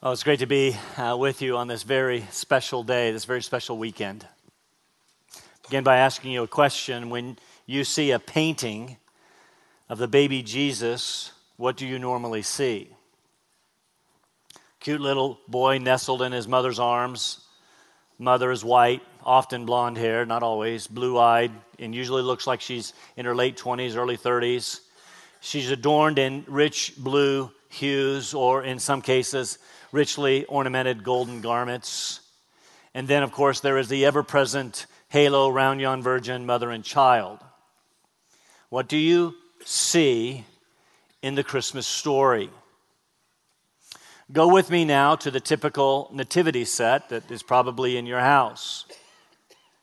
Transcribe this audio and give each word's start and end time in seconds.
Oh, 0.00 0.12
it's 0.12 0.22
great 0.22 0.38
to 0.38 0.46
be 0.46 0.76
uh, 0.96 1.16
with 1.18 1.42
you 1.42 1.56
on 1.56 1.66
this 1.66 1.82
very 1.82 2.24
special 2.30 2.84
day, 2.84 3.10
this 3.10 3.24
very 3.24 3.42
special 3.42 3.76
weekend. 3.76 4.24
Begin 5.64 5.82
by 5.82 5.96
asking 5.96 6.30
you 6.30 6.44
a 6.44 6.46
question. 6.46 7.10
When 7.10 7.36
you 7.66 7.82
see 7.82 8.12
a 8.12 8.20
painting 8.20 8.96
of 9.88 9.98
the 9.98 10.06
baby 10.06 10.40
Jesus, 10.40 11.32
what 11.56 11.76
do 11.76 11.84
you 11.84 11.98
normally 11.98 12.42
see? 12.42 12.90
Cute 14.78 15.00
little 15.00 15.40
boy 15.48 15.78
nestled 15.78 16.22
in 16.22 16.30
his 16.30 16.46
mother's 16.46 16.78
arms. 16.78 17.44
Mother 18.20 18.52
is 18.52 18.64
white, 18.64 19.02
often 19.24 19.66
blonde 19.66 19.98
hair, 19.98 20.24
not 20.24 20.44
always, 20.44 20.86
blue 20.86 21.18
eyed, 21.18 21.50
and 21.80 21.92
usually 21.92 22.22
looks 22.22 22.46
like 22.46 22.60
she's 22.60 22.92
in 23.16 23.26
her 23.26 23.34
late 23.34 23.56
20s, 23.56 23.96
early 23.96 24.16
30s. 24.16 24.78
She's 25.40 25.72
adorned 25.72 26.20
in 26.20 26.44
rich 26.46 26.94
blue 26.96 27.50
hues, 27.68 28.32
or 28.32 28.62
in 28.62 28.78
some 28.78 29.02
cases, 29.02 29.58
richly 29.92 30.44
ornamented 30.44 31.04
golden 31.04 31.40
garments. 31.40 32.20
And 32.94 33.08
then, 33.08 33.22
of 33.22 33.32
course, 33.32 33.60
there 33.60 33.78
is 33.78 33.88
the 33.88 34.04
ever 34.06 34.22
present 34.22 34.86
halo 35.08 35.48
round 35.48 35.80
yon 35.80 36.02
virgin, 36.02 36.46
mother 36.46 36.70
and 36.70 36.84
child. 36.84 37.38
What 38.68 38.88
do 38.88 38.96
you 38.96 39.34
see 39.64 40.44
in 41.22 41.34
the 41.34 41.44
Christmas 41.44 41.86
story? 41.86 42.50
Go 44.30 44.52
with 44.52 44.68
me 44.68 44.84
now 44.84 45.16
to 45.16 45.30
the 45.30 45.40
typical 45.40 46.10
nativity 46.12 46.66
set 46.66 47.08
that 47.08 47.30
is 47.30 47.42
probably 47.42 47.96
in 47.96 48.04
your 48.04 48.20
house. 48.20 48.84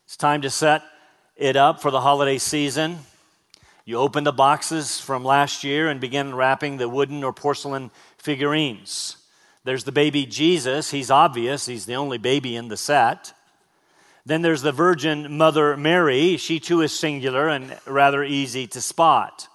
It's 0.04 0.16
time 0.16 0.42
to 0.42 0.50
set 0.50 0.84
it 1.36 1.56
up 1.56 1.82
for 1.82 1.90
the 1.90 2.00
holiday 2.00 2.38
season. 2.38 3.00
You 3.84 3.98
open 3.98 4.22
the 4.22 4.32
boxes 4.32 5.00
from 5.00 5.24
last 5.24 5.64
year 5.64 5.88
and 5.88 6.00
begin 6.00 6.32
wrapping 6.32 6.76
the 6.76 6.88
wooden 6.88 7.24
or 7.24 7.32
porcelain 7.32 7.90
figurines. 8.18 9.16
There's 9.66 9.82
the 9.82 9.90
baby 9.90 10.26
Jesus. 10.26 10.92
He's 10.92 11.10
obvious, 11.10 11.66
he's 11.66 11.86
the 11.86 11.96
only 11.96 12.18
baby 12.18 12.54
in 12.54 12.68
the 12.68 12.76
set. 12.76 13.32
Then 14.24 14.40
there's 14.40 14.62
the 14.62 14.70
Virgin 14.70 15.36
Mother 15.36 15.76
Mary. 15.76 16.36
She 16.36 16.60
too 16.60 16.82
is 16.82 16.96
singular 16.96 17.48
and 17.48 17.76
rather 17.84 18.22
easy 18.22 18.68
to 18.68 18.80
spot. 18.80 19.48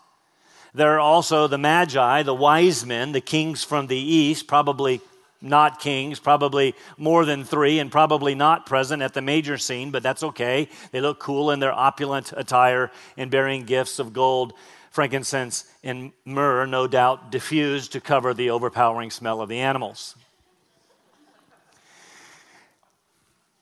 There 0.74 0.96
are 0.96 1.00
also 1.00 1.48
the 1.48 1.58
Magi, 1.58 2.24
the 2.24 2.34
wise 2.34 2.86
men, 2.86 3.14
the 3.14 3.22
kings 3.22 3.64
from 3.64 3.88
the 3.88 3.96
east, 3.96 4.48
probably 4.48 5.00
not 5.42 5.80
kings, 5.80 6.20
probably 6.20 6.76
more 6.98 7.24
than 7.24 7.46
three, 7.46 7.80
and 7.80 7.90
probably 7.90 8.36
not 8.36 8.66
present 8.66 9.02
at 9.02 9.14
the 9.14 9.22
major 9.22 9.58
scene, 9.58 9.92
but 9.92 10.04
that's 10.04 10.24
okay. 10.24 10.68
They 10.92 11.00
look 11.00 11.20
cool 11.20 11.52
in 11.52 11.62
their 11.62 11.74
opulent 11.74 12.34
attire 12.36 12.92
and 13.16 13.32
bearing 13.32 13.64
gifts 13.64 13.98
of 13.98 14.12
gold, 14.12 14.52
frankincense, 14.92 15.66
and 15.84 16.12
myrrh, 16.26 16.66
no 16.68 16.86
doubt 16.86 17.32
diffused 17.32 17.94
to 17.94 18.02
cover 18.02 18.34
the 18.34 18.50
overpowering 18.50 19.10
smell 19.10 19.42
of 19.42 19.50
the 19.50 19.60
animals. 19.60 20.16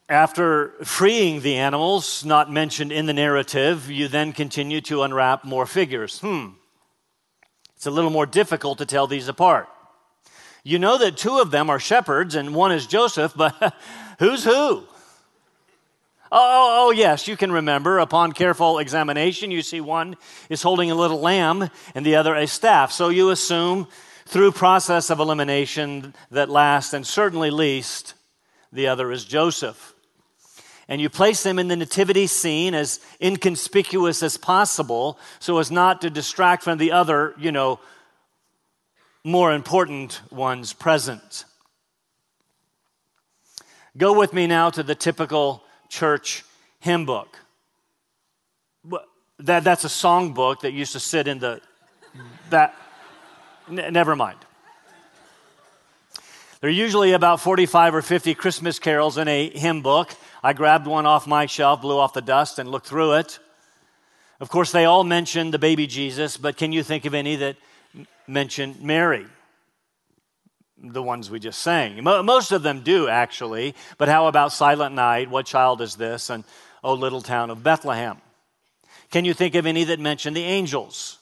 After 0.10 0.70
freeing 0.84 1.42
the 1.42 1.58
animals, 1.58 2.26
not 2.26 2.52
mentioned 2.52 2.92
in 2.92 3.06
the 3.06 3.14
narrative, 3.14 3.92
you 3.92 4.08
then 4.08 4.34
continue 4.34 4.82
to 4.82 5.04
unwrap 5.04 5.46
more 5.46 5.68
figures. 5.68 6.20
Hmm. 6.20 6.48
It's 7.76 7.86
a 7.86 7.92
little 7.92 8.10
more 8.10 8.26
difficult 8.26 8.80
to 8.80 8.88
tell 8.88 9.06
these 9.06 9.28
apart. 9.28 9.70
You 10.64 10.80
know 10.80 10.98
that 10.98 11.16
two 11.16 11.38
of 11.38 11.52
them 11.52 11.70
are 11.70 11.80
shepherds 11.80 12.34
and 12.34 12.56
one 12.56 12.72
is 12.72 12.88
Joseph, 12.88 13.34
but 13.36 13.76
who's 14.20 14.44
who? 14.44 14.84
Oh, 16.32 16.38
oh, 16.38 16.88
oh, 16.88 16.92
yes, 16.92 17.28
you 17.28 17.36
can 17.36 17.52
remember. 17.52 17.98
Upon 17.98 18.34
careful 18.34 18.78
examination, 18.78 19.50
you 19.50 19.64
see 19.64 19.82
one 19.82 20.16
is 20.50 20.62
holding 20.62 20.92
a 20.92 20.96
little 20.96 21.20
lamb 21.20 21.70
and 21.96 22.06
the 22.06 22.16
other 22.16 22.36
a 22.36 22.46
staff. 22.46 22.92
So 22.92 23.10
you 23.10 23.32
assume 23.32 23.88
through 24.28 24.52
process 24.52 25.10
of 25.10 25.20
elimination 25.20 26.14
that 26.30 26.50
last 26.50 26.94
and 26.94 27.06
certainly 27.06 27.50
least, 27.50 28.14
the 28.72 28.88
other 28.88 29.12
is 29.12 29.26
Joseph. 29.26 29.96
And 30.88 31.02
you 31.02 31.10
place 31.10 31.42
them 31.42 31.58
in 31.58 31.68
the 31.68 31.76
nativity 31.76 32.28
scene 32.28 32.76
as 32.76 33.00
inconspicuous 33.20 34.22
as 34.22 34.38
possible 34.38 35.18
so 35.39 35.58
as 35.58 35.72
not 35.72 36.02
to 36.02 36.12
distract 36.12 36.64
from 36.64 36.78
the 36.78 36.92
other, 36.92 37.34
you 37.39 37.52
know, 37.52 37.80
more 39.23 39.52
important 39.52 40.22
ones 40.32 40.73
present. 40.73 41.45
Go 43.98 44.14
with 44.14 44.32
me 44.32 44.45
now 44.45 44.70
to 44.70 44.84
the 44.84 44.95
typical 44.95 45.64
church 45.89 46.45
hymn 46.80 47.05
book. 47.05 47.38
That, 49.39 49.64
that's 49.64 49.83
a 49.83 49.89
song 49.89 50.33
book 50.33 50.61
that 50.61 50.73
used 50.73 50.94
to 50.94 51.00
sit 51.00 51.27
in 51.27 51.39
the 51.39 51.61
that 52.50 52.76
n- 53.70 53.94
never 53.94 54.16
mind. 54.16 54.38
There 56.61 56.70
are 56.70 56.73
usually 56.73 57.14
about 57.14 57.39
45 57.39 57.95
or 57.95 58.02
50 58.02 58.36
Christmas 58.36 58.80
carols 58.80 59.17
in 59.17 59.30
a 59.30 59.50
hymn 59.50 59.82
book. 59.82 60.14
I 60.44 60.52
grabbed 60.52 60.88
one 60.88 61.05
off 61.05 61.26
my 61.26 61.45
shelf, 61.45 61.82
blew 61.82 61.98
off 61.98 62.14
the 62.14 62.21
dust, 62.21 62.60
and 62.60 62.70
looked 62.70 62.88
through 62.88 63.14
it. 63.14 63.39
Of 64.42 64.50
course, 64.50 64.71
they 64.71 64.86
all 64.86 65.06
mention 65.06 65.52
the 65.52 65.60
baby 65.60 65.88
Jesus, 65.88 66.36
but 66.36 66.58
can 66.58 66.73
you 66.73 66.83
think 66.83 67.06
of 67.06 67.14
any 67.14 67.38
that 67.38 67.56
mention 68.27 68.76
Mary? 68.82 69.26
The 70.82 71.04
ones 71.04 71.30
we 71.30 71.40
just 71.40 71.60
sang. 71.60 72.04
Most 72.04 72.52
of 72.52 72.64
them 72.64 72.82
do, 72.82 73.08
actually. 73.08 73.76
But 73.98 74.10
how 74.10 74.28
about 74.28 74.54
Silent 74.54 74.95
Night? 74.95 75.30
What 75.30 75.45
child 75.45 75.82
is 75.82 75.95
this? 75.95 76.30
And 76.30 76.44
O 76.84 76.94
Little 76.94 77.22
Town 77.22 77.50
of 77.50 77.64
Bethlehem. 77.64 78.17
Can 79.12 79.26
you 79.26 79.34
think 79.34 79.56
of 79.56 79.66
any 79.66 79.84
that 79.86 80.00
mention 80.00 80.34
the 80.34 80.44
angels? 80.44 81.18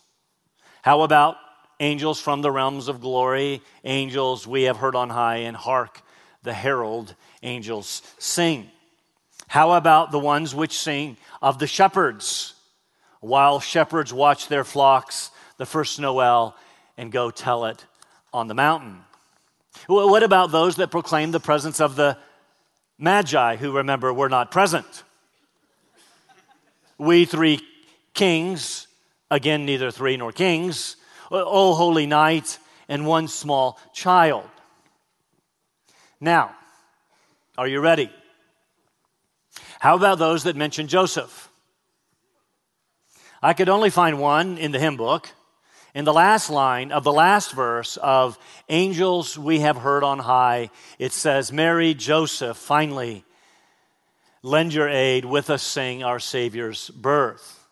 How 0.82 1.02
about 1.02 1.38
angels 1.80 2.20
from 2.20 2.42
the 2.42 2.52
realms 2.52 2.88
of 2.88 3.02
glory? 3.02 3.62
Angels 3.84 4.46
we 4.46 4.64
have 4.64 4.78
heard 4.78 4.96
on 4.96 5.10
high, 5.10 5.38
and 5.38 5.56
hark, 5.58 6.02
the 6.44 6.54
herald 6.54 7.16
angels 7.44 8.02
sing. 8.20 8.70
How 9.48 9.72
about 9.74 10.12
the 10.12 10.20
ones 10.20 10.54
which 10.54 10.78
sing 10.78 11.18
of 11.42 11.60
the 11.60 11.68
shepherds? 11.68 12.54
While 13.20 13.60
shepherds 13.60 14.14
watch 14.14 14.48
their 14.48 14.64
flocks, 14.64 15.32
the 15.58 15.66
first 15.66 16.00
Noel, 16.00 16.56
and 16.98 17.12
go 17.12 17.32
tell 17.32 17.66
it 17.66 17.86
on 18.34 18.48
the 18.48 18.54
mountain. 18.54 19.00
What 19.86 20.24
about 20.24 20.52
those 20.52 20.78
that 20.78 20.92
proclaim 20.92 21.32
the 21.32 21.40
presence 21.40 21.80
of 21.80 21.96
the 21.96 22.18
Magi, 22.98 23.58
who 23.58 23.74
remember 23.74 24.12
were 24.12 24.30
not 24.30 24.50
present? 24.50 25.04
We 26.98 27.26
three 27.26 27.62
kings, 28.14 28.88
again, 29.30 29.66
neither 29.66 29.92
three 29.92 30.18
nor 30.18 30.32
kings, 30.32 30.96
O 31.30 31.76
holy 31.76 32.08
night, 32.08 32.58
and 32.90 33.06
one 33.06 33.28
small 33.28 33.80
child. 33.94 34.50
Now, 36.20 36.56
are 37.58 37.68
you 37.68 37.80
ready? 37.80 38.10
How 39.80 39.96
about 39.96 40.18
those 40.18 40.44
that 40.44 40.56
mention 40.56 40.88
Joseph? 40.88 41.50
I 43.42 43.54
could 43.54 43.70
only 43.70 43.92
find 43.92 44.20
one 44.20 44.58
in 44.58 44.72
the 44.72 44.80
hymn 44.80 44.98
book, 44.98 45.30
in 45.98 46.06
the 46.06 46.14
last 46.14 46.52
line 46.52 46.92
of 46.92 47.04
the 47.04 47.12
last 47.12 47.54
verse 47.54 47.98
of 47.98 48.38
Angels 48.70 49.36
We 49.36 49.62
Have 49.62 49.78
Heard 49.78 50.04
on 50.04 50.20
High, 50.20 50.70
it 51.00 51.12
says, 51.12 51.52
Mary, 51.52 51.96
Joseph, 51.96 52.56
finally, 52.56 53.26
lend 54.44 54.76
your 54.76 54.88
aid, 54.88 55.26
with 55.26 55.50
us 55.50 55.64
sing 55.64 56.04
our 56.04 56.20
Savior's 56.20 56.92
birth. 56.92 57.68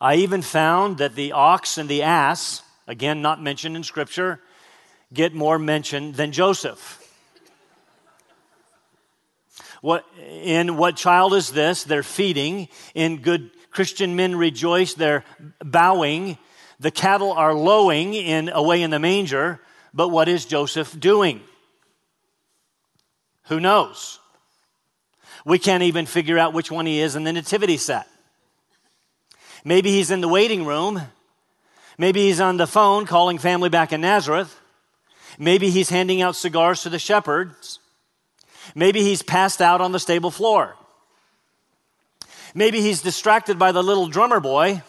I 0.00 0.16
even 0.16 0.42
found 0.42 0.98
that 0.98 1.14
the 1.14 1.30
ox 1.30 1.78
and 1.78 1.88
the 1.88 2.02
ass, 2.02 2.62
again 2.88 3.22
not 3.22 3.40
mentioned 3.40 3.76
in 3.76 3.84
Scripture, 3.84 4.40
get 5.14 5.32
more 5.32 5.60
mention 5.60 6.10
than 6.10 6.32
Joseph. 6.32 6.98
What, 9.82 10.04
in 10.18 10.76
what 10.76 10.96
child 10.96 11.32
is 11.34 11.52
this? 11.52 11.84
They're 11.84 12.02
feeding. 12.02 12.66
In 12.92 13.18
good 13.18 13.52
Christian 13.70 14.16
men 14.16 14.34
rejoice, 14.34 14.94
they're 14.94 15.24
bowing. 15.64 16.38
The 16.82 16.90
cattle 16.90 17.30
are 17.32 17.54
lowing 17.54 18.12
in 18.12 18.48
away 18.48 18.82
in 18.82 18.90
the 18.90 18.98
manger, 18.98 19.60
but 19.94 20.08
what 20.08 20.28
is 20.28 20.44
Joseph 20.44 20.98
doing? 20.98 21.40
Who 23.44 23.60
knows? 23.60 24.18
We 25.44 25.60
can't 25.60 25.84
even 25.84 26.06
figure 26.06 26.38
out 26.38 26.54
which 26.54 26.72
one 26.72 26.86
he 26.86 26.98
is 26.98 27.14
in 27.14 27.22
the 27.22 27.32
nativity 27.32 27.76
set. 27.76 28.08
Maybe 29.64 29.92
he's 29.92 30.10
in 30.10 30.22
the 30.22 30.28
waiting 30.28 30.66
room. 30.66 31.00
Maybe 31.98 32.22
he's 32.22 32.40
on 32.40 32.56
the 32.56 32.66
phone 32.66 33.06
calling 33.06 33.38
family 33.38 33.68
back 33.68 33.92
in 33.92 34.00
Nazareth. 34.00 34.60
Maybe 35.38 35.70
he's 35.70 35.88
handing 35.88 36.20
out 36.20 36.34
cigars 36.34 36.82
to 36.82 36.88
the 36.88 36.98
shepherds. 36.98 37.78
Maybe 38.74 39.04
he's 39.04 39.22
passed 39.22 39.62
out 39.62 39.80
on 39.80 39.92
the 39.92 40.00
stable 40.00 40.32
floor. 40.32 40.74
Maybe 42.56 42.80
he's 42.80 43.02
distracted 43.02 43.56
by 43.56 43.70
the 43.70 43.84
little 43.84 44.08
drummer 44.08 44.40
boy 44.40 44.82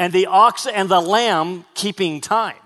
and 0.00 0.14
the 0.14 0.24
ox 0.24 0.66
and 0.66 0.88
the 0.88 0.98
lamb 0.98 1.66
keeping 1.74 2.22
time. 2.22 2.56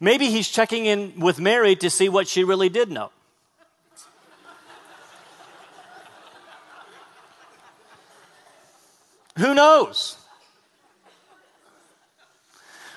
Maybe 0.00 0.30
he's 0.30 0.48
checking 0.48 0.86
in 0.86 1.18
with 1.18 1.40
Mary 1.40 1.74
to 1.74 1.90
see 1.90 2.08
what 2.08 2.28
she 2.28 2.44
really 2.44 2.68
did 2.68 2.92
know. 2.92 3.10
Who 9.36 9.52
knows? 9.52 10.16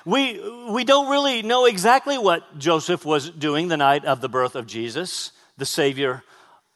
We, 0.04 0.40
we 0.70 0.84
don't 0.84 1.10
really 1.10 1.42
know 1.42 1.64
exactly 1.64 2.16
what 2.16 2.60
Joseph 2.60 3.04
was 3.04 3.28
doing 3.28 3.66
the 3.66 3.76
night 3.76 4.04
of 4.04 4.20
the 4.20 4.28
birth 4.28 4.54
of 4.54 4.68
Jesus, 4.68 5.32
the 5.58 5.66
Savior 5.66 6.22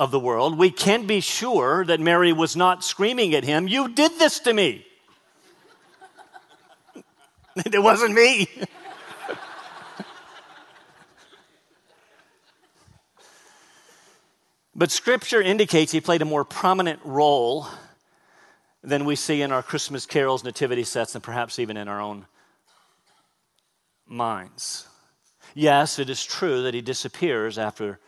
of 0.00 0.10
the 0.10 0.18
world. 0.18 0.58
We 0.58 0.70
can 0.70 1.06
be 1.06 1.20
sure 1.20 1.84
that 1.84 2.00
Mary 2.00 2.32
was 2.32 2.56
not 2.56 2.82
screaming 2.82 3.34
at 3.34 3.44
him, 3.44 3.68
You 3.68 3.90
did 3.90 4.18
this 4.18 4.40
to 4.40 4.54
me. 4.54 4.86
it 7.56 7.82
wasn't 7.82 8.14
me. 8.14 8.48
but 14.74 14.90
scripture 14.90 15.42
indicates 15.42 15.92
he 15.92 16.00
played 16.00 16.22
a 16.22 16.24
more 16.24 16.46
prominent 16.46 17.00
role 17.04 17.66
than 18.82 19.04
we 19.04 19.16
see 19.16 19.42
in 19.42 19.52
our 19.52 19.62
Christmas 19.62 20.06
carols, 20.06 20.42
nativity 20.42 20.84
sets, 20.84 21.14
and 21.14 21.22
perhaps 21.22 21.58
even 21.58 21.76
in 21.76 21.88
our 21.88 22.00
own 22.00 22.24
minds. 24.06 24.86
Yes, 25.54 25.98
it 25.98 26.08
is 26.08 26.24
true 26.24 26.62
that 26.62 26.72
he 26.72 26.80
disappears 26.80 27.58
after 27.58 28.00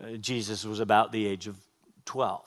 uh, 0.00 0.12
Jesus 0.16 0.64
was 0.64 0.80
about 0.80 1.12
the 1.12 1.26
age 1.26 1.46
of 1.46 1.56
12. 2.04 2.40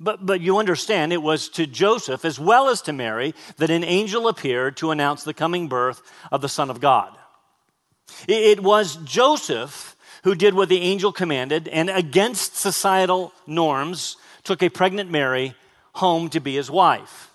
But, 0.00 0.24
but 0.24 0.40
you 0.40 0.58
understand, 0.58 1.12
it 1.12 1.22
was 1.22 1.48
to 1.50 1.66
Joseph 1.66 2.24
as 2.24 2.38
well 2.38 2.68
as 2.68 2.82
to 2.82 2.92
Mary 2.92 3.34
that 3.58 3.70
an 3.70 3.84
angel 3.84 4.28
appeared 4.28 4.76
to 4.78 4.90
announce 4.90 5.24
the 5.24 5.34
coming 5.34 5.68
birth 5.68 6.02
of 6.30 6.40
the 6.40 6.48
Son 6.48 6.70
of 6.70 6.80
God. 6.80 7.16
It, 8.26 8.58
it 8.58 8.60
was 8.60 8.96
Joseph 8.96 9.96
who 10.24 10.34
did 10.34 10.54
what 10.54 10.68
the 10.68 10.80
angel 10.80 11.12
commanded 11.12 11.68
and, 11.68 11.90
against 11.90 12.56
societal 12.56 13.32
norms, 13.46 14.16
took 14.44 14.62
a 14.62 14.68
pregnant 14.68 15.10
Mary 15.10 15.54
home 15.94 16.28
to 16.30 16.40
be 16.40 16.54
his 16.54 16.70
wife. 16.70 17.31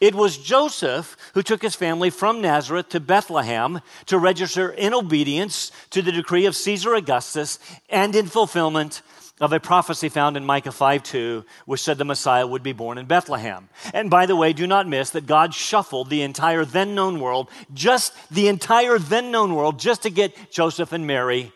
It 0.00 0.14
was 0.14 0.38
Joseph 0.38 1.16
who 1.34 1.42
took 1.42 1.62
his 1.62 1.74
family 1.74 2.10
from 2.10 2.40
Nazareth 2.40 2.88
to 2.90 3.00
Bethlehem 3.00 3.80
to 4.06 4.18
register 4.18 4.70
in 4.70 4.94
obedience 4.94 5.72
to 5.90 6.02
the 6.02 6.12
decree 6.12 6.46
of 6.46 6.56
Caesar 6.56 6.94
Augustus 6.94 7.58
and 7.88 8.14
in 8.14 8.26
fulfillment 8.26 9.02
of 9.40 9.52
a 9.52 9.60
prophecy 9.60 10.08
found 10.08 10.36
in 10.36 10.44
Micah 10.44 10.72
5 10.72 11.02
2, 11.02 11.44
which 11.66 11.80
said 11.80 11.98
the 11.98 12.04
Messiah 12.04 12.46
would 12.46 12.62
be 12.62 12.72
born 12.72 12.98
in 12.98 13.06
Bethlehem. 13.06 13.68
And 13.94 14.10
by 14.10 14.26
the 14.26 14.36
way, 14.36 14.52
do 14.52 14.66
not 14.66 14.88
miss 14.88 15.10
that 15.10 15.26
God 15.26 15.54
shuffled 15.54 16.10
the 16.10 16.22
entire 16.22 16.64
then 16.64 16.94
known 16.94 17.20
world, 17.20 17.48
just 17.72 18.12
the 18.30 18.48
entire 18.48 18.98
then 18.98 19.30
known 19.30 19.54
world, 19.54 19.78
just 19.78 20.02
to 20.02 20.10
get 20.10 20.50
Joseph 20.50 20.92
and 20.92 21.06
Mary 21.06 21.52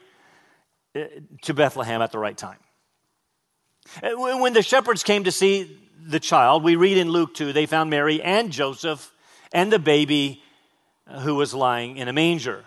uh, 0.94 1.04
to 1.42 1.54
Bethlehem 1.54 2.02
at 2.02 2.12
the 2.12 2.18
right 2.18 2.36
time. 2.36 2.58
Uh, 4.02 4.10
when 4.38 4.52
the 4.52 4.62
shepherds 4.62 5.02
came 5.02 5.24
to 5.24 5.32
see 5.32 5.78
the 6.06 6.20
child. 6.20 6.62
We 6.62 6.76
read 6.76 6.98
in 6.98 7.10
Luke 7.10 7.34
2 7.34 7.52
they 7.52 7.66
found 7.66 7.90
Mary 7.90 8.22
and 8.22 8.50
Joseph 8.50 9.12
and 9.52 9.72
the 9.72 9.78
baby 9.78 10.42
uh, 11.06 11.20
who 11.20 11.34
was 11.34 11.54
lying 11.54 11.96
in 11.96 12.08
a 12.08 12.12
manger. 12.12 12.64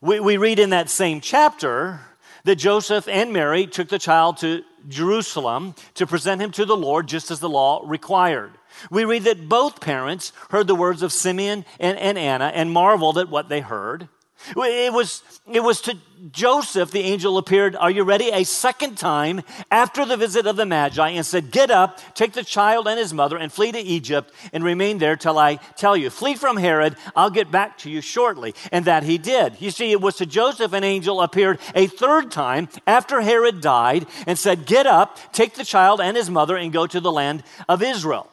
We, 0.00 0.20
we 0.20 0.36
read 0.36 0.58
in 0.58 0.70
that 0.70 0.90
same 0.90 1.20
chapter 1.20 2.00
that 2.44 2.56
Joseph 2.56 3.08
and 3.08 3.32
Mary 3.32 3.66
took 3.66 3.88
the 3.88 3.98
child 3.98 4.38
to 4.38 4.62
Jerusalem 4.88 5.74
to 5.94 6.06
present 6.06 6.40
him 6.40 6.52
to 6.52 6.64
the 6.64 6.76
Lord 6.76 7.08
just 7.08 7.30
as 7.30 7.40
the 7.40 7.48
law 7.48 7.82
required. 7.84 8.52
We 8.90 9.04
read 9.04 9.24
that 9.24 9.48
both 9.48 9.80
parents 9.80 10.32
heard 10.50 10.66
the 10.66 10.74
words 10.74 11.02
of 11.02 11.12
Simeon 11.12 11.64
and, 11.80 11.98
and 11.98 12.16
Anna 12.16 12.46
and 12.54 12.70
marveled 12.70 13.18
at 13.18 13.28
what 13.28 13.48
they 13.48 13.60
heard. 13.60 14.08
It 14.56 14.92
was, 14.92 15.22
it 15.52 15.60
was 15.60 15.80
to 15.82 15.96
Joseph 16.32 16.90
the 16.90 17.00
angel 17.00 17.38
appeared, 17.38 17.76
are 17.76 17.90
you 17.90 18.02
ready? 18.02 18.30
A 18.30 18.44
second 18.44 18.96
time 18.96 19.42
after 19.70 20.04
the 20.04 20.16
visit 20.16 20.46
of 20.46 20.56
the 20.56 20.66
Magi 20.66 21.10
and 21.10 21.24
said, 21.24 21.50
Get 21.50 21.70
up, 21.70 22.00
take 22.14 22.32
the 22.32 22.44
child 22.44 22.88
and 22.88 22.98
his 22.98 23.14
mother 23.14 23.36
and 23.36 23.52
flee 23.52 23.72
to 23.72 23.78
Egypt 23.78 24.32
and 24.52 24.64
remain 24.64 24.98
there 24.98 25.16
till 25.16 25.38
I 25.38 25.56
tell 25.76 25.96
you. 25.96 26.10
Flee 26.10 26.34
from 26.34 26.56
Herod, 26.56 26.96
I'll 27.14 27.30
get 27.30 27.50
back 27.50 27.78
to 27.78 27.90
you 27.90 28.00
shortly. 28.00 28.54
And 28.72 28.84
that 28.86 29.02
he 29.02 29.18
did. 29.18 29.60
You 29.60 29.70
see, 29.70 29.92
it 29.92 30.00
was 30.00 30.16
to 30.16 30.26
Joseph 30.26 30.72
an 30.72 30.84
angel 30.84 31.20
appeared 31.20 31.58
a 31.74 31.86
third 31.86 32.30
time 32.30 32.68
after 32.86 33.20
Herod 33.20 33.60
died 33.60 34.06
and 34.26 34.38
said, 34.38 34.66
Get 34.66 34.86
up, 34.86 35.18
take 35.32 35.54
the 35.54 35.64
child 35.64 36.00
and 36.00 36.16
his 36.16 36.30
mother 36.30 36.56
and 36.56 36.72
go 36.72 36.86
to 36.86 37.00
the 37.00 37.12
land 37.12 37.42
of 37.68 37.82
Israel. 37.82 38.30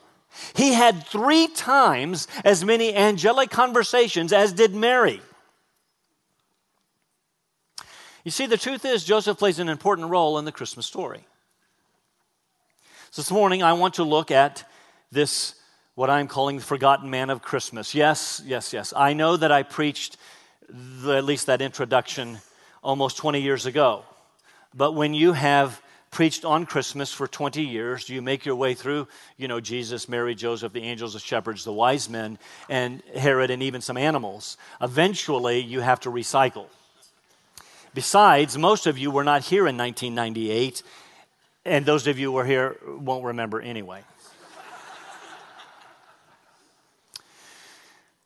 He 0.54 0.74
had 0.74 1.06
three 1.06 1.48
times 1.48 2.28
as 2.44 2.66
many 2.66 2.94
angelic 2.94 3.50
conversations 3.50 4.34
as 4.34 4.54
did 4.54 4.76
Mary. 4.76 5.22
You 8.26 8.32
see, 8.32 8.48
the 8.48 8.58
truth 8.58 8.86
is, 8.86 9.04
Joseph 9.04 9.38
plays 9.38 9.60
an 9.60 9.70
important 9.70 10.10
role 10.10 10.40
in 10.40 10.46
the 10.46 10.52
Christmas 10.52 10.88
story. 10.88 11.24
So 13.12 13.22
this 13.22 13.30
morning, 13.30 13.62
I 13.62 13.74
want 13.74 13.94
to 13.94 14.04
look 14.04 14.32
at 14.32 14.68
this, 15.12 15.54
what 15.94 16.10
I'm 16.10 16.28
calling 16.28 16.58
the 16.58 16.64
forgotten 16.64 17.12
man 17.12 17.30
of 17.30 17.44
Christmas. 17.44 17.94
Yes, 17.94 18.42
yes, 18.44 18.74
yes. 18.74 18.94
I 18.98 19.14
know 19.14 19.38
that 19.38 19.52
I 19.52 19.62
preached 19.62 20.18
the, 20.68 21.18
at 21.18 21.24
least 21.24 21.46
that 21.46 21.62
introduction 21.62 22.40
almost 22.84 23.18
20 23.18 23.42
years 23.42 23.68
ago. 23.68 24.04
But 24.74 24.94
when 24.94 25.14
you 25.14 25.34
have 25.34 25.80
preached 26.10 26.46
on 26.46 26.66
Christmas 26.66 27.14
for 27.14 27.28
20 27.28 27.62
years, 27.62 28.10
you 28.10 28.24
make 28.24 28.44
your 28.44 28.56
way 28.56 28.74
through, 28.74 29.08
you 29.38 29.48
know, 29.48 29.60
Jesus, 29.60 30.10
Mary, 30.10 30.34
Joseph, 30.34 30.74
the 30.74 30.82
angels, 30.82 31.14
the 31.14 31.20
shepherds, 31.20 31.64
the 31.64 31.72
wise 31.72 32.10
men, 32.10 32.40
and 32.70 33.04
Herod, 33.16 33.52
and 33.52 33.62
even 33.62 33.82
some 33.82 33.98
animals. 33.98 34.58
Eventually, 34.82 35.60
you 35.60 35.82
have 35.82 36.00
to 36.00 36.10
recycle. 36.10 36.66
Besides, 37.96 38.58
most 38.58 38.88
of 38.88 38.98
you 38.98 39.10
were 39.10 39.24
not 39.24 39.46
here 39.46 39.66
in 39.66 39.78
1998, 39.78 40.84
and 41.64 41.86
those 41.86 42.08
of 42.08 42.20
you 42.20 42.28
who 42.28 42.34
were 42.34 42.46
here 42.46 42.76
won't 42.86 43.24
remember 43.24 43.62
anyway. 43.62 44.04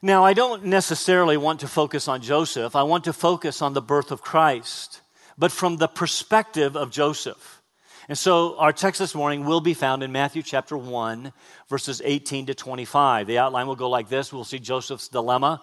Now, 0.01 0.25
I 0.25 0.33
don't 0.33 0.65
necessarily 0.65 1.37
want 1.37 1.59
to 1.59 1.67
focus 1.67 2.07
on 2.07 2.21
Joseph. 2.21 2.75
I 2.75 2.81
want 2.81 3.03
to 3.03 3.13
focus 3.13 3.61
on 3.61 3.73
the 3.73 3.81
birth 3.81 4.11
of 4.11 4.23
Christ, 4.23 5.01
but 5.37 5.51
from 5.51 5.77
the 5.77 5.87
perspective 5.87 6.75
of 6.75 6.89
Joseph. 6.89 7.61
And 8.07 8.17
so 8.17 8.57
our 8.57 8.73
text 8.73 8.97
this 8.97 9.13
morning 9.13 9.45
will 9.45 9.61
be 9.61 9.75
found 9.75 10.01
in 10.01 10.11
Matthew 10.11 10.41
chapter 10.41 10.75
1, 10.75 11.31
verses 11.67 12.01
18 12.03 12.47
to 12.47 12.55
25. 12.55 13.27
The 13.27 13.37
outline 13.37 13.67
will 13.67 13.75
go 13.75 13.89
like 13.89 14.09
this 14.09 14.33
We'll 14.33 14.45
see 14.45 14.57
Joseph's 14.57 15.09
dilemma, 15.09 15.61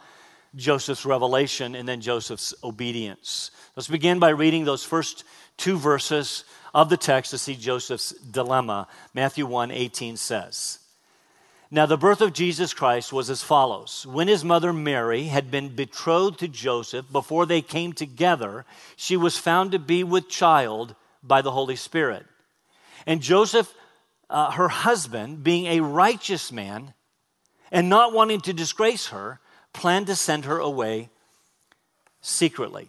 Joseph's 0.57 1.05
revelation, 1.05 1.75
and 1.75 1.87
then 1.87 2.01
Joseph's 2.01 2.55
obedience. 2.65 3.51
Let's 3.77 3.89
begin 3.89 4.19
by 4.19 4.31
reading 4.31 4.65
those 4.65 4.85
first 4.85 5.25
two 5.57 5.77
verses 5.77 6.45
of 6.75 6.89
the 6.89 6.97
text 6.97 7.31
to 7.31 7.39
see 7.39 7.55
Joseph's 7.55 8.11
dilemma. 8.13 8.89
Matthew 9.15 9.47
1 9.47 9.71
18 9.71 10.17
says, 10.17 10.79
Now 11.71 11.87
the 11.87 11.99
birth 11.99 12.21
of 12.21 12.33
Jesus 12.33 12.73
Christ 12.73 13.13
was 13.13 13.29
as 13.29 13.43
follows. 13.43 14.07
When 14.07 14.29
his 14.29 14.45
mother 14.45 14.73
Mary 14.73 15.25
had 15.25 15.51
been 15.51 15.75
betrothed 15.75 16.39
to 16.41 16.49
Joseph, 16.49 17.11
before 17.13 17.45
they 17.45 17.63
came 17.63 17.93
together, 17.93 18.65
she 18.97 19.17
was 19.17 19.39
found 19.39 19.73
to 19.73 19.79
be 19.79 20.05
with 20.05 20.29
child 20.29 20.95
by 21.23 21.43
the 21.43 21.53
Holy 21.53 21.77
Spirit. 21.77 22.25
And 23.07 23.21
Joseph, 23.21 23.73
uh, 24.31 24.53
her 24.53 24.69
husband, 24.69 25.45
being 25.45 25.67
a 25.67 25.81
righteous 25.81 26.51
man 26.51 26.95
and 27.71 27.89
not 27.89 28.13
wanting 28.13 28.41
to 28.43 28.53
disgrace 28.53 29.09
her, 29.09 29.41
planned 29.77 30.09
to 30.09 30.17
send 30.17 30.47
her 30.47 30.59
away 30.59 31.11
secretly. 32.21 32.89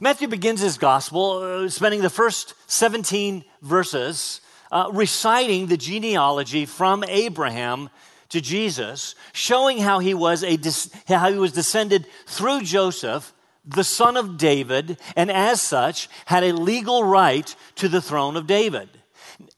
Matthew 0.00 0.28
begins 0.28 0.60
his 0.60 0.78
gospel 0.78 1.38
uh, 1.42 1.68
spending 1.68 2.00
the 2.00 2.10
first 2.10 2.54
17 2.66 3.44
verses 3.62 4.40
uh, 4.72 4.90
reciting 4.92 5.66
the 5.66 5.76
genealogy 5.76 6.66
from 6.66 7.04
Abraham 7.04 7.88
to 8.30 8.40
Jesus, 8.40 9.14
showing 9.32 9.78
how 9.78 10.00
he 10.00 10.12
was 10.12 10.42
a 10.42 10.58
how 11.06 11.30
he 11.30 11.38
was 11.38 11.52
descended 11.52 12.06
through 12.26 12.62
Joseph, 12.62 13.32
the 13.64 13.84
son 13.84 14.16
of 14.16 14.36
David, 14.36 14.98
and 15.14 15.30
as 15.30 15.60
such 15.60 16.08
had 16.26 16.42
a 16.42 16.52
legal 16.52 17.04
right 17.04 17.54
to 17.76 17.88
the 17.88 18.02
throne 18.02 18.36
of 18.36 18.46
David. 18.46 18.88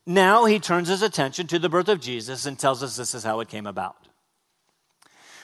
Now 0.05 0.45
he 0.45 0.59
turns 0.59 0.89
his 0.89 1.03
attention 1.03 1.47
to 1.49 1.59
the 1.59 1.69
birth 1.69 1.89
of 1.89 2.01
Jesus 2.01 2.45
and 2.45 2.59
tells 2.59 2.83
us 2.83 2.97
this 2.97 3.15
is 3.15 3.25
how 3.25 3.41
it 3.41 3.49
came 3.49 3.67
about. 3.67 4.08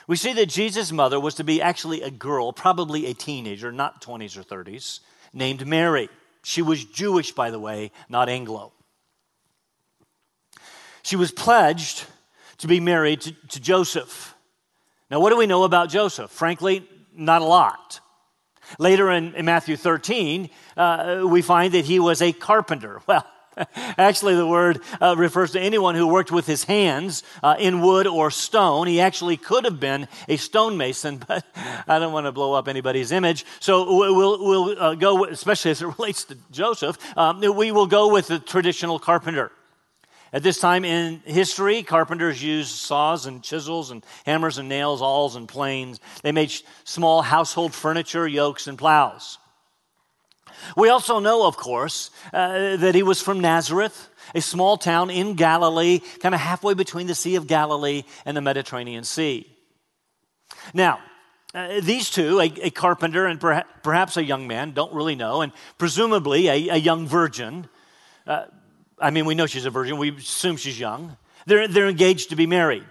We 0.07 0.15
see 0.15 0.33
that 0.33 0.47
Jesus' 0.47 0.91
mother 0.91 1.19
was 1.19 1.35
to 1.35 1.43
be 1.43 1.61
actually 1.61 2.01
a 2.01 2.11
girl, 2.11 2.53
probably 2.53 3.07
a 3.07 3.13
teenager, 3.13 3.71
not 3.71 4.01
20s 4.01 4.37
or 4.37 4.43
30s, 4.43 4.99
named 5.33 5.65
Mary. 5.65 6.09
She 6.43 6.61
was 6.61 6.85
Jewish, 6.85 7.31
by 7.31 7.49
the 7.49 7.59
way, 7.59 7.91
not 8.07 8.29
Anglo. 8.29 8.71
She 11.01 11.15
was 11.15 11.31
pledged 11.31 12.05
to 12.59 12.67
be 12.67 12.79
married 12.79 13.21
to, 13.21 13.31
to 13.49 13.59
Joseph. 13.59 14.35
Now, 15.09 15.19
what 15.19 15.29
do 15.31 15.37
we 15.37 15.47
know 15.47 15.63
about 15.63 15.89
Joseph? 15.89 16.31
Frankly, 16.31 16.87
not 17.13 17.41
a 17.41 17.45
lot. 17.45 17.99
Later 18.79 19.11
in, 19.11 19.35
in 19.35 19.45
Matthew 19.45 19.75
13, 19.75 20.49
uh, 20.75 21.23
we 21.27 21.41
find 21.41 21.73
that 21.73 21.85
he 21.85 21.99
was 21.99 22.21
a 22.21 22.31
carpenter. 22.31 23.01
Well, 23.07 23.25
actually, 23.97 24.35
the 24.35 24.47
word 24.47 24.81
uh, 25.01 25.15
refers 25.17 25.51
to 25.51 25.59
anyone 25.59 25.95
who 25.95 26.07
worked 26.07 26.31
with 26.31 26.45
his 26.45 26.63
hands 26.63 27.23
uh, 27.43 27.55
in 27.59 27.81
wood 27.81 28.07
or 28.07 28.31
stone. 28.31 28.87
He 28.87 29.01
actually 29.01 29.37
could 29.37 29.65
have 29.65 29.79
been 29.79 30.07
a 30.27 30.37
stonemason, 30.37 31.17
but 31.27 31.45
I 31.87 31.99
don't 31.99 32.13
want 32.13 32.25
to 32.25 32.31
blow 32.31 32.53
up 32.53 32.67
anybody's 32.67 33.11
image. 33.11 33.45
So 33.59 33.95
we'll, 33.95 34.43
we'll 34.43 34.81
uh, 34.81 34.95
go, 34.95 35.25
especially 35.25 35.71
as 35.71 35.81
it 35.81 35.87
relates 35.97 36.25
to 36.25 36.37
Joseph, 36.51 36.97
um, 37.17 37.41
we 37.41 37.71
will 37.71 37.87
go 37.87 38.11
with 38.11 38.27
the 38.27 38.39
traditional 38.39 38.99
carpenter. 38.99 39.51
At 40.33 40.43
this 40.43 40.59
time 40.59 40.83
in 40.83 41.21
history, 41.23 41.81
carpenters 41.83 42.43
used 42.43 42.71
saws 42.71 43.25
and 43.25 43.41
chisels 43.41 43.91
and 43.91 44.05
hammers 44.25 44.57
and 44.57 44.67
nails, 44.67 45.01
awls 45.01 45.37
and 45.37 45.47
planes. 45.47 46.01
They 46.23 46.33
made 46.33 46.51
small 46.83 47.21
household 47.21 47.73
furniture, 47.73 48.27
yokes, 48.27 48.67
and 48.67 48.77
plows. 48.77 49.37
We 50.75 50.89
also 50.89 51.19
know, 51.19 51.45
of 51.45 51.57
course, 51.57 52.11
uh, 52.33 52.77
that 52.77 52.95
he 52.95 53.03
was 53.03 53.21
from 53.21 53.39
Nazareth, 53.39 54.09
a 54.33 54.41
small 54.41 54.77
town 54.77 55.09
in 55.09 55.35
Galilee, 55.35 55.99
kind 56.19 56.35
of 56.35 56.41
halfway 56.41 56.73
between 56.73 57.07
the 57.07 57.15
Sea 57.15 57.35
of 57.35 57.47
Galilee 57.47 58.03
and 58.25 58.35
the 58.35 58.41
Mediterranean 58.41 59.03
Sea. 59.03 59.47
Now, 60.73 60.99
uh, 61.53 61.79
these 61.81 62.09
two, 62.09 62.39
a, 62.39 62.51
a 62.63 62.69
carpenter 62.69 63.25
and 63.25 63.39
perha- 63.39 63.65
perhaps 63.81 64.17
a 64.17 64.23
young 64.23 64.47
man, 64.47 64.71
don't 64.71 64.93
really 64.93 65.15
know, 65.15 65.41
and 65.41 65.53
presumably 65.77 66.47
a, 66.47 66.69
a 66.69 66.77
young 66.77 67.07
virgin, 67.07 67.67
uh, 68.27 68.45
I 68.99 69.11
mean, 69.11 69.25
we 69.25 69.35
know 69.35 69.45
she's 69.45 69.65
a 69.65 69.69
virgin, 69.69 69.97
we 69.97 70.11
assume 70.11 70.57
she's 70.57 70.79
young. 70.79 71.17
They're, 71.45 71.67
they're 71.67 71.87
engaged 71.87 72.31
to 72.31 72.35
be 72.35 72.47
married. 72.47 72.83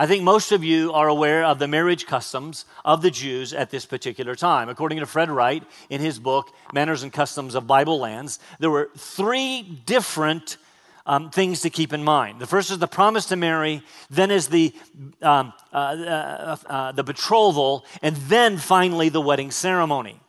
I 0.00 0.06
think 0.06 0.22
most 0.22 0.52
of 0.52 0.62
you 0.62 0.92
are 0.92 1.08
aware 1.08 1.44
of 1.44 1.58
the 1.58 1.66
marriage 1.66 2.06
customs 2.06 2.66
of 2.84 3.02
the 3.02 3.10
Jews 3.10 3.52
at 3.52 3.70
this 3.70 3.84
particular 3.84 4.36
time. 4.36 4.68
According 4.68 5.00
to 5.00 5.06
Fred 5.06 5.28
Wright 5.28 5.64
in 5.90 6.00
his 6.00 6.20
book, 6.20 6.54
Manners 6.72 7.02
and 7.02 7.12
Customs 7.12 7.56
of 7.56 7.66
Bible 7.66 7.98
Lands, 7.98 8.38
there 8.60 8.70
were 8.70 8.90
three 8.96 9.62
different 9.86 10.56
um, 11.04 11.30
things 11.30 11.62
to 11.62 11.70
keep 11.70 11.92
in 11.92 12.04
mind. 12.04 12.38
The 12.38 12.46
first 12.46 12.70
is 12.70 12.78
the 12.78 12.86
promise 12.86 13.26
to 13.26 13.36
marry, 13.36 13.82
then 14.08 14.30
is 14.30 14.46
the, 14.46 14.72
um, 15.20 15.52
uh, 15.72 15.76
uh, 15.76 16.56
uh, 16.66 16.92
the 16.92 17.02
betrothal, 17.02 17.84
and 18.00 18.14
then 18.14 18.56
finally 18.56 19.08
the 19.08 19.20
wedding 19.20 19.50
ceremony. 19.50 20.20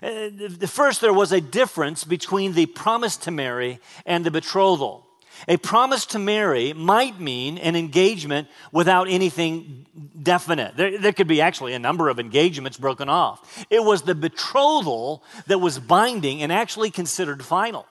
Uh, 0.00 0.28
first, 0.68 1.00
there 1.00 1.12
was 1.12 1.32
a 1.32 1.40
difference 1.40 2.04
between 2.04 2.52
the 2.52 2.66
promise 2.66 3.16
to 3.16 3.32
marry 3.32 3.80
and 4.06 4.24
the 4.24 4.30
betrothal. 4.30 5.07
A 5.46 5.56
promise 5.56 6.06
to 6.06 6.18
marry 6.18 6.72
might 6.72 7.20
mean 7.20 7.58
an 7.58 7.76
engagement 7.76 8.48
without 8.72 9.08
anything 9.08 9.86
definite. 10.20 10.76
There, 10.76 10.98
there, 10.98 11.12
could 11.12 11.28
be 11.28 11.40
actually 11.40 11.74
a 11.74 11.78
number 11.78 12.08
of 12.08 12.18
engagements 12.18 12.76
broken 12.76 13.08
off. 13.08 13.66
It 13.70 13.84
was 13.84 14.02
the 14.02 14.14
betrothal 14.14 15.22
that 15.46 15.58
was 15.58 15.78
binding 15.78 16.42
and 16.42 16.52
actually 16.52 16.90
considered 16.90 17.44
final. 17.44 17.86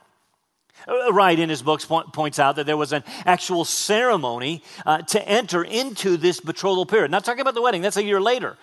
Uh, 0.88 1.12
Wright 1.12 1.38
in 1.38 1.50
his 1.50 1.62
books 1.62 1.86
point, 1.86 2.14
points 2.14 2.40
out 2.40 2.56
that 2.56 2.66
there 2.66 2.78
was 2.78 2.94
an 2.94 3.04
actual 3.26 3.66
ceremony 3.66 4.64
uh, 4.86 5.00
to 5.00 5.28
enter 5.28 5.64
into 5.64 6.18
this 6.18 6.40
betrothal 6.40 6.86
period. 6.86 7.12
Not 7.12 7.26
talking 7.26 7.42
about 7.42 7.56
the 7.56 7.62
wedding, 7.62 7.82
that's 7.82 7.98
a 7.98 8.04
year 8.04 8.22
later, 8.22 8.58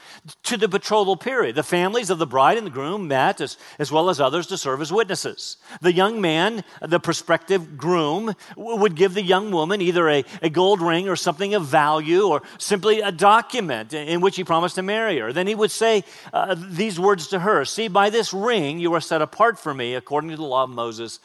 to 0.45 0.57
the 0.57 0.69
betrothal 0.69 1.17
period. 1.17 1.55
The 1.55 1.63
families 1.63 2.11
of 2.11 2.19
the 2.19 2.27
bride 2.27 2.57
and 2.57 2.67
the 2.67 2.71
groom 2.71 3.09
met, 3.09 3.41
as, 3.41 3.59
as 3.79 3.93
well 3.93 4.09
as 4.09 4.21
others, 4.21 4.47
to 4.49 4.59
serve 4.59 4.81
as 4.81 4.93
witnesses. 4.93 5.57
The 5.81 5.93
young 5.93 6.21
man, 6.21 6.65
the 6.81 7.01
prospective 7.01 7.77
groom, 7.77 8.35
would 8.57 8.95
give 8.95 9.15
the 9.15 9.23
young 9.23 9.51
woman 9.51 9.81
either 9.81 10.09
a, 10.09 10.25
a 10.43 10.51
gold 10.51 10.81
ring 10.81 11.09
or 11.09 11.17
something 11.17 11.55
of 11.55 11.67
value 11.67 12.27
or 12.27 12.43
simply 12.59 13.01
a 13.01 13.13
document 13.13 13.93
in 13.93 14.21
which 14.21 14.37
he 14.37 14.45
promised 14.45 14.77
to 14.77 14.83
marry 14.83 15.19
her. 15.19 15.33
Then 15.33 15.47
he 15.47 15.55
would 15.55 15.71
say 15.71 16.05
uh, 16.33 16.55
these 16.59 16.99
words 16.99 17.29
to 17.29 17.41
her 17.41 17.65
See, 17.65 17.89
by 17.89 18.11
this 18.11 18.33
ring 18.33 18.79
you 18.79 18.93
are 18.95 19.01
set 19.01 19.23
apart 19.23 19.59
for 19.59 19.75
me 19.75 19.95
according 19.95 20.31
to 20.31 20.37
the 20.37 20.43
law 20.43 20.65
of 20.65 20.71
Moses 20.71 21.21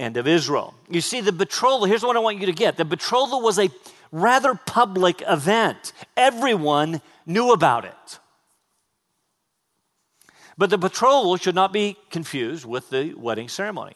and 0.00 0.16
of 0.16 0.26
Israel. 0.26 0.74
You 0.88 1.02
see, 1.02 1.20
the 1.20 1.30
betrothal, 1.30 1.84
here's 1.84 2.02
what 2.02 2.16
I 2.16 2.20
want 2.20 2.40
you 2.40 2.46
to 2.46 2.52
get 2.52 2.78
the 2.78 2.86
betrothal 2.86 3.42
was 3.42 3.58
a 3.58 3.70
rather 4.10 4.54
public 4.54 5.22
event, 5.28 5.92
everyone 6.16 7.02
knew 7.26 7.52
about 7.52 7.84
it. 7.84 8.18
But 10.56 10.70
the 10.70 10.78
betrothal 10.78 11.36
should 11.36 11.54
not 11.54 11.72
be 11.72 11.96
confused 12.10 12.64
with 12.64 12.90
the 12.90 13.14
wedding 13.14 13.48
ceremony. 13.48 13.94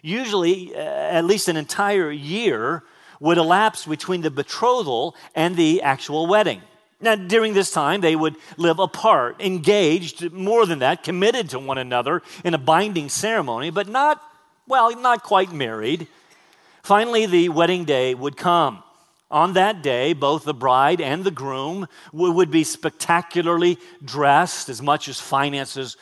Usually, 0.00 0.74
uh, 0.74 0.78
at 0.78 1.24
least 1.24 1.48
an 1.48 1.56
entire 1.56 2.10
year 2.10 2.82
would 3.20 3.38
elapse 3.38 3.84
between 3.84 4.22
the 4.22 4.30
betrothal 4.30 5.14
and 5.34 5.56
the 5.56 5.82
actual 5.82 6.26
wedding. 6.26 6.62
Now, 7.00 7.16
during 7.16 7.52
this 7.52 7.72
time, 7.72 8.00
they 8.00 8.14
would 8.16 8.36
live 8.56 8.78
apart, 8.78 9.40
engaged, 9.40 10.32
more 10.32 10.66
than 10.66 10.78
that, 10.80 11.02
committed 11.02 11.50
to 11.50 11.58
one 11.58 11.78
another 11.78 12.22
in 12.44 12.54
a 12.54 12.58
binding 12.58 13.08
ceremony, 13.08 13.70
but 13.70 13.88
not 13.88 14.22
well, 14.72 14.96
not 14.96 15.22
quite 15.22 15.52
married. 15.52 16.08
Finally, 16.82 17.26
the 17.26 17.50
wedding 17.50 17.84
day 17.84 18.14
would 18.14 18.38
come. 18.38 18.82
On 19.30 19.52
that 19.52 19.82
day, 19.82 20.14
both 20.14 20.44
the 20.44 20.54
bride 20.54 20.98
and 21.02 21.24
the 21.24 21.30
groom 21.30 21.86
would 22.10 22.50
be 22.50 22.64
spectacularly 22.64 23.76
dressed, 24.02 24.70
as 24.70 24.80
much 24.80 25.10
as 25.10 25.20
finances 25.20 25.98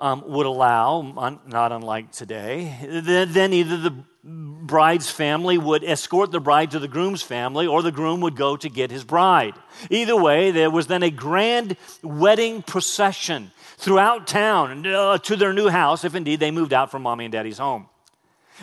um, 0.00 0.24
would 0.26 0.46
allow, 0.46 1.38
not 1.46 1.70
unlike 1.70 2.10
today. 2.10 2.76
Then 2.82 3.52
either 3.52 3.76
the 3.76 3.94
bride's 4.22 5.10
family 5.10 5.56
would 5.56 5.82
escort 5.82 6.30
the 6.30 6.40
bride 6.40 6.72
to 6.72 6.78
the 6.78 6.88
groom's 6.88 7.22
family, 7.22 7.66
or 7.66 7.82
the 7.82 7.92
groom 7.92 8.20
would 8.20 8.36
go 8.36 8.56
to 8.56 8.68
get 8.68 8.90
his 8.90 9.04
bride. 9.04 9.54
Either 9.88 10.16
way, 10.16 10.50
there 10.50 10.70
was 10.70 10.86
then 10.86 11.02
a 11.02 11.10
grand 11.10 11.76
wedding 12.02 12.62
procession 12.62 13.50
throughout 13.78 14.26
town 14.26 14.86
uh, 14.86 15.16
to 15.18 15.36
their 15.36 15.52
new 15.52 15.68
house, 15.68 16.04
if 16.04 16.14
indeed 16.14 16.38
they 16.38 16.50
moved 16.50 16.72
out 16.72 16.90
from 16.90 17.02
mommy 17.02 17.24
and 17.24 17.32
daddy's 17.32 17.58
home. 17.58 17.88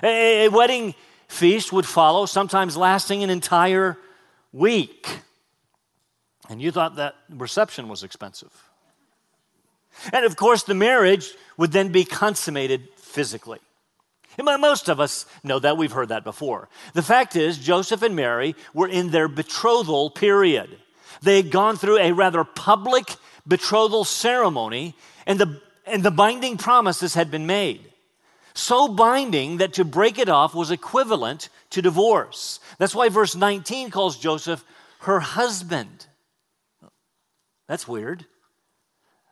A, 0.03 0.45
a 0.45 0.49
wedding 0.49 0.93
feast 1.27 1.73
would 1.73 1.85
follow, 1.85 2.25
sometimes 2.25 2.77
lasting 2.77 3.23
an 3.23 3.29
entire 3.29 3.97
week. 4.53 5.07
And 6.49 6.61
you 6.61 6.71
thought 6.71 6.95
that 6.97 7.15
reception 7.29 7.89
was 7.89 8.03
expensive. 8.03 8.53
And 10.13 10.23
of 10.23 10.35
course, 10.35 10.63
the 10.63 10.75
marriage 10.75 11.33
would 11.57 11.71
then 11.71 11.91
be 11.91 12.05
consummated 12.05 12.87
physically. 12.95 13.59
Most 14.37 14.89
of 14.89 14.99
us 14.99 15.25
know 15.43 15.59
that. 15.59 15.77
We've 15.77 15.91
heard 15.91 16.09
that 16.09 16.23
before. 16.23 16.69
The 16.93 17.01
fact 17.01 17.35
is, 17.35 17.57
Joseph 17.57 18.01
and 18.01 18.15
Mary 18.15 18.55
were 18.73 18.87
in 18.87 19.09
their 19.09 19.27
betrothal 19.27 20.09
period. 20.09 20.77
They 21.21 21.37
had 21.37 21.51
gone 21.51 21.77
through 21.77 21.97
a 21.97 22.11
rather 22.11 22.43
public 22.43 23.15
betrothal 23.47 24.03
ceremony, 24.03 24.95
and 25.25 25.39
the, 25.39 25.61
and 25.85 26.03
the 26.03 26.11
binding 26.11 26.57
promises 26.57 27.15
had 27.15 27.31
been 27.31 27.47
made. 27.47 27.81
So 28.53 28.87
binding 28.87 29.57
that 29.57 29.73
to 29.73 29.85
break 29.85 30.17
it 30.19 30.29
off 30.29 30.55
was 30.55 30.71
equivalent 30.71 31.49
to 31.71 31.81
divorce. 31.81 32.59
That's 32.77 32.95
why 32.95 33.09
verse 33.09 33.35
19 33.35 33.91
calls 33.91 34.17
Joseph 34.17 34.63
her 35.01 35.19
husband. 35.19 36.07
That's 37.67 37.87
weird. 37.87 38.25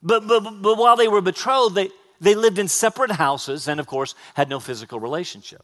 But, 0.03 0.27
but, 0.27 0.41
but 0.61 0.77
while 0.77 0.95
they 0.95 1.07
were 1.07 1.21
betrothed, 1.21 1.75
they, 1.75 1.89
they 2.19 2.35
lived 2.35 2.59
in 2.59 2.67
separate 2.67 3.11
houses 3.11 3.67
and, 3.67 3.79
of 3.79 3.87
course, 3.87 4.15
had 4.35 4.49
no 4.49 4.59
physical 4.59 4.99
relationship. 4.99 5.63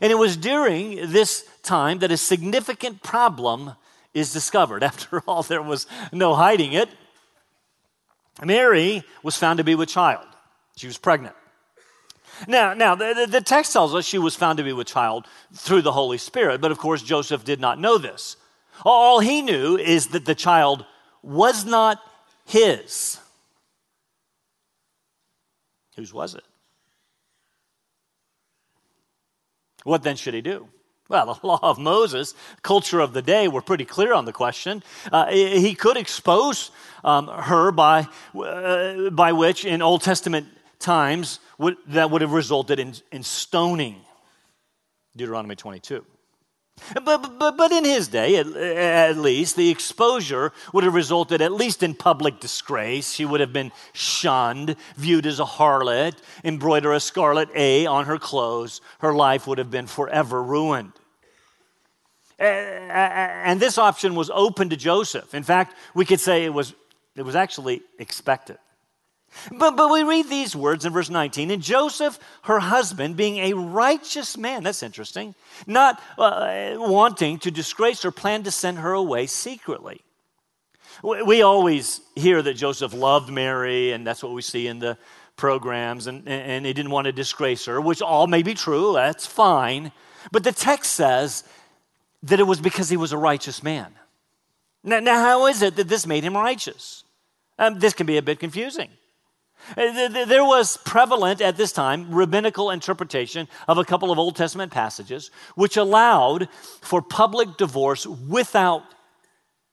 And 0.00 0.12
it 0.12 0.16
was 0.16 0.36
during 0.36 1.10
this 1.12 1.44
time 1.62 1.98
that 1.98 2.12
a 2.12 2.16
significant 2.16 3.02
problem 3.02 3.74
is 4.14 4.32
discovered. 4.32 4.82
After 4.84 5.20
all, 5.26 5.42
there 5.42 5.62
was 5.62 5.86
no 6.12 6.34
hiding 6.34 6.72
it. 6.72 6.88
Mary 8.44 9.02
was 9.22 9.36
found 9.36 9.58
to 9.58 9.64
be 9.64 9.74
with 9.74 9.88
child. 9.88 10.26
She 10.76 10.86
was 10.86 10.98
pregnant. 10.98 11.34
Now, 12.46 12.72
now 12.74 12.94
the, 12.94 13.26
the, 13.28 13.40
text 13.40 13.72
tells 13.72 13.94
us 13.94 14.04
she 14.04 14.18
was 14.18 14.36
found 14.36 14.58
to 14.58 14.64
be 14.64 14.72
with 14.72 14.86
child 14.86 15.26
through 15.52 15.82
the 15.82 15.90
Holy 15.90 16.18
Spirit, 16.18 16.60
but 16.60 16.70
of 16.70 16.78
course 16.78 17.02
Joseph 17.02 17.44
did 17.44 17.58
not 17.58 17.80
know 17.80 17.98
this. 17.98 18.36
All 18.84 19.18
he 19.18 19.42
knew 19.42 19.76
is 19.76 20.08
that 20.08 20.24
the 20.24 20.36
child 20.36 20.84
was 21.20 21.64
not 21.64 22.00
his. 22.44 23.18
Whose 25.98 26.14
was 26.14 26.36
it? 26.36 26.44
What 29.82 30.04
then 30.04 30.14
should 30.14 30.32
he 30.32 30.40
do? 30.40 30.68
Well, 31.08 31.34
the 31.34 31.46
law 31.46 31.58
of 31.60 31.76
Moses, 31.76 32.34
culture 32.62 33.00
of 33.00 33.12
the 33.12 33.20
day, 33.20 33.48
were 33.48 33.62
pretty 33.62 33.84
clear 33.84 34.14
on 34.14 34.24
the 34.24 34.32
question. 34.32 34.84
Uh, 35.10 35.26
he 35.26 35.74
could 35.74 35.96
expose 35.96 36.70
um, 37.02 37.26
her 37.26 37.72
by, 37.72 38.06
uh, 38.38 39.10
by 39.10 39.32
which, 39.32 39.64
in 39.64 39.82
Old 39.82 40.02
Testament 40.02 40.46
times, 40.78 41.40
would, 41.58 41.76
that 41.88 42.12
would 42.12 42.22
have 42.22 42.32
resulted 42.32 42.78
in, 42.78 42.94
in 43.10 43.24
stoning. 43.24 43.96
Deuteronomy 45.16 45.56
22. 45.56 46.06
But, 47.04 47.38
but, 47.38 47.56
but 47.56 47.72
in 47.72 47.84
his 47.84 48.08
day, 48.08 48.36
at, 48.36 48.46
at, 48.46 49.16
least, 49.16 49.56
the 49.56 49.70
exposure 49.70 50.52
would 50.72 50.84
have 50.84 50.94
resulted 50.94 51.42
at 51.42 51.52
least 51.52 51.82
in 51.82 51.94
public 51.94 52.40
disgrace. 52.40 53.12
She 53.12 53.24
would 53.24 53.40
have 53.40 53.52
been 53.52 53.72
shunned, 53.92 54.76
viewed 54.96 55.26
as 55.26 55.40
a 55.40 55.44
harlot, 55.44 56.14
embroider 56.44 56.92
a 56.92 57.00
scarlet 57.00 57.48
A 57.54 57.86
on 57.86 58.06
her 58.06 58.18
clothes. 58.18 58.80
Her 59.00 59.14
life 59.14 59.46
would 59.46 59.58
have 59.58 59.70
been 59.70 59.86
forever 59.86 60.42
ruined. 60.42 60.92
And 62.38 63.58
this 63.58 63.78
option 63.78 64.14
was 64.14 64.30
open 64.30 64.70
to 64.70 64.76
Joseph. 64.76 65.34
In 65.34 65.42
fact, 65.42 65.74
we 65.94 66.04
could 66.04 66.20
say 66.20 66.44
it 66.44 66.54
was, 66.54 66.74
it 67.16 67.22
was 67.22 67.34
actually 67.34 67.82
expected. 67.98 68.58
But, 69.52 69.76
but 69.76 69.90
we 69.90 70.02
read 70.02 70.28
these 70.28 70.56
words 70.56 70.84
in 70.84 70.92
verse 70.92 71.10
19. 71.10 71.50
And 71.50 71.62
Joseph, 71.62 72.18
her 72.42 72.58
husband, 72.58 73.16
being 73.16 73.38
a 73.38 73.52
righteous 73.54 74.36
man, 74.36 74.64
that's 74.64 74.82
interesting, 74.82 75.34
not 75.66 76.02
uh, 76.18 76.74
wanting 76.76 77.38
to 77.40 77.50
disgrace 77.50 78.02
her, 78.02 78.10
planned 78.10 78.44
to 78.46 78.50
send 78.50 78.78
her 78.78 78.92
away 78.92 79.26
secretly. 79.26 80.00
We 81.02 81.42
always 81.42 82.00
hear 82.16 82.42
that 82.42 82.54
Joseph 82.54 82.92
loved 82.92 83.30
Mary, 83.30 83.92
and 83.92 84.04
that's 84.04 84.22
what 84.22 84.32
we 84.32 84.42
see 84.42 84.66
in 84.66 84.80
the 84.80 84.98
programs, 85.36 86.08
and, 86.08 86.28
and 86.28 86.66
he 86.66 86.72
didn't 86.72 86.90
want 86.90 87.04
to 87.04 87.12
disgrace 87.12 87.66
her, 87.66 87.80
which 87.80 88.02
all 88.02 88.26
may 88.26 88.42
be 88.42 88.54
true, 88.54 88.94
that's 88.94 89.24
fine. 89.24 89.92
But 90.32 90.42
the 90.42 90.52
text 90.52 90.94
says 90.94 91.44
that 92.24 92.40
it 92.40 92.42
was 92.44 92.60
because 92.60 92.88
he 92.88 92.96
was 92.96 93.12
a 93.12 93.18
righteous 93.18 93.62
man. 93.62 93.94
Now, 94.82 94.98
now 94.98 95.22
how 95.22 95.46
is 95.46 95.62
it 95.62 95.76
that 95.76 95.88
this 95.88 96.06
made 96.06 96.24
him 96.24 96.36
righteous? 96.36 97.04
Um, 97.58 97.78
this 97.78 97.94
can 97.94 98.06
be 98.06 98.16
a 98.16 98.22
bit 98.22 98.40
confusing. 98.40 98.90
There 99.76 100.44
was 100.44 100.76
prevalent 100.78 101.40
at 101.40 101.56
this 101.56 101.72
time 101.72 102.14
rabbinical 102.14 102.70
interpretation 102.70 103.48
of 103.66 103.78
a 103.78 103.84
couple 103.84 104.10
of 104.10 104.18
Old 104.18 104.36
Testament 104.36 104.72
passages 104.72 105.30
which 105.54 105.76
allowed 105.76 106.48
for 106.80 107.02
public 107.02 107.56
divorce 107.56 108.06
without 108.06 108.82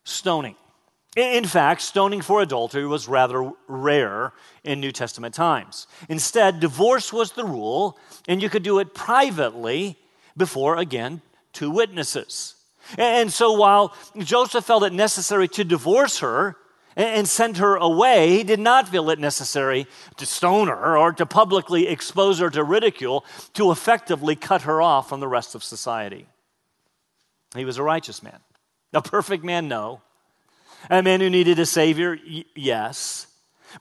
stoning. 0.04 0.56
In 1.16 1.46
fact, 1.46 1.82
stoning 1.82 2.22
for 2.22 2.42
adultery 2.42 2.86
was 2.86 3.08
rather 3.08 3.54
rare 3.68 4.34
in 4.66 4.82
New 4.82 4.92
Testament 4.92 5.34
times. 5.34 5.88
Instead, 6.10 6.60
divorce 6.60 7.14
was 7.14 7.32
the 7.32 7.46
rule, 7.46 7.98
and 8.28 8.42
you 8.42 8.50
could 8.50 8.64
do 8.64 8.80
it 8.80 8.94
privately 8.94 9.98
before, 10.36 10.76
again, 10.76 11.22
two 11.54 11.72
witnesses. 11.72 12.56
And 12.98 13.32
so 13.32 13.54
while 13.54 13.96
Joseph 14.18 14.66
felt 14.66 14.84
it 14.84 14.92
necessary 14.92 15.48
to 15.50 15.64
divorce 15.64 16.20
her, 16.20 16.58
and 16.96 17.28
sent 17.28 17.58
her 17.58 17.76
away, 17.76 18.30
he 18.30 18.44
did 18.44 18.60
not 18.60 18.88
feel 18.88 19.10
it 19.10 19.20
necessary 19.20 19.86
to 20.18 20.26
stone 20.26 20.68
her 20.68 20.98
or 20.98 21.12
to 21.14 21.26
publicly 21.26 21.88
expose 21.88 22.40
her 22.40 22.50
to 22.50 22.64
ridicule 22.64 23.26
to 23.54 23.72
effectively 23.72 24.36
cut 24.36 24.62
her 24.64 24.82
off 24.82 25.10
from 25.10 25.20
the 25.20 25.28
rest 25.28 25.56
of 25.56 25.64
society. 25.64 26.28
He 27.56 27.66
was 27.66 27.78
a 27.78 27.84
righteous 27.84 28.24
man. 28.24 28.40
A 28.94 29.02
perfect 29.02 29.44
man, 29.44 29.68
no. 29.68 30.02
A 30.90 31.04
man 31.04 31.20
who 31.20 31.30
needed 31.30 31.60
a 31.60 31.66
savior, 31.66 32.18
yes. 32.56 33.28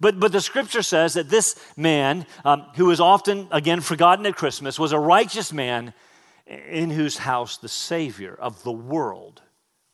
But, 0.00 0.18
but 0.18 0.32
the 0.32 0.40
scripture 0.40 0.82
says 0.82 1.14
that 1.14 1.28
this 1.28 1.56
man, 1.76 2.26
um, 2.44 2.66
who 2.76 2.90
is 2.90 3.00
often, 3.00 3.48
again, 3.50 3.80
forgotten 3.80 4.26
at 4.26 4.36
Christmas, 4.36 4.78
was 4.78 4.92
a 4.92 4.98
righteous 4.98 5.52
man 5.52 5.94
in 6.46 6.90
whose 6.90 7.18
house 7.18 7.56
the 7.56 7.68
Savior 7.68 8.34
of 8.34 8.62
the 8.64 8.72
world 8.72 9.42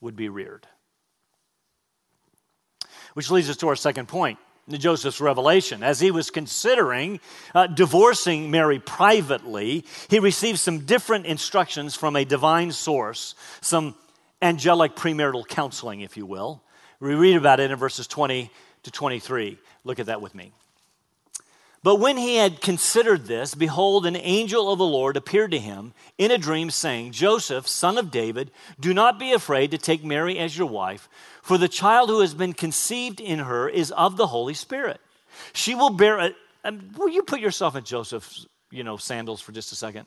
would 0.01 0.17
be 0.17 0.29
reared. 0.29 0.67
Which 3.15 3.31
leads 3.31 3.51
us 3.51 3.57
to 3.59 3.69
our 3.69 3.77
second 3.77 4.09
point 4.09 4.39
Joseph's 4.69 5.21
revelation. 5.21 5.83
As 5.83 6.01
he 6.01 6.11
was 6.11 6.31
considering 6.31 7.21
uh, 7.55 7.67
divorcing 7.67 8.51
Mary 8.51 8.79
privately, 8.79 9.85
he 10.09 10.19
received 10.19 10.59
some 10.59 10.81
different 10.81 11.27
instructions 11.27 11.97
from 11.97 12.17
a 12.17 12.25
divine 12.25 12.73
source, 12.73 13.35
some 13.61 13.95
angelic 14.41 14.95
premarital 14.95 15.47
counseling, 15.47 16.01
if 16.01 16.17
you 16.17 16.27
will. 16.27 16.63
We 17.01 17.15
read 17.15 17.37
about 17.37 17.61
it 17.61 17.71
in 17.71 17.77
verses 17.77 18.07
20 18.07 18.51
to 18.85 18.91
23. 18.91 19.59
Look 19.85 19.99
at 19.99 20.07
that 20.07 20.21
with 20.21 20.35
me. 20.35 20.53
But 21.83 21.97
when 21.97 22.19
he 22.19 22.37
had 22.37 22.61
considered 22.61 23.25
this, 23.25 23.55
behold, 23.55 24.05
an 24.05 24.17
angel 24.17 24.71
of 24.71 24.79
the 24.79 24.85
Lord 24.85 25.17
appeared 25.17 25.51
to 25.53 25.59
him 25.59 25.95
in 26.19 26.31
a 26.31 26.37
dream, 26.37 26.71
saying, 26.71 27.13
Joseph, 27.13 27.67
son 27.67 27.97
of 27.97 28.11
David, 28.11 28.51
do 28.79 28.93
not 28.93 29.19
be 29.19 29.33
afraid 29.33 29.71
to 29.71 29.79
take 29.79 30.05
Mary 30.05 30.39
as 30.39 30.59
your 30.59 30.67
wife, 30.67 31.09
for 31.43 31.57
the 31.57 31.69
child 31.69 32.11
who 32.11 32.21
has 32.21 32.35
been 32.35 32.53
conceived 32.53 33.19
in 33.19 33.39
her 33.39 33.67
is 33.67 33.91
of 33.93 34.19
the 34.19 34.27
Holy 34.27 34.53
Spirit. 34.53 35.01
She 35.55 35.75
will 35.75 35.91
bear 35.91 36.19
a. 36.19 36.35
Um, 36.65 36.91
will 36.99 37.09
you 37.09 37.23
put 37.23 37.41
yourself 37.41 37.75
in 37.75 37.85
Joseph's, 37.85 38.47
you 38.71 38.85
know, 38.85 38.99
sandals 38.99 39.41
for 39.41 39.53
just 39.53 39.73
a 39.73 39.75
second? 39.75 40.07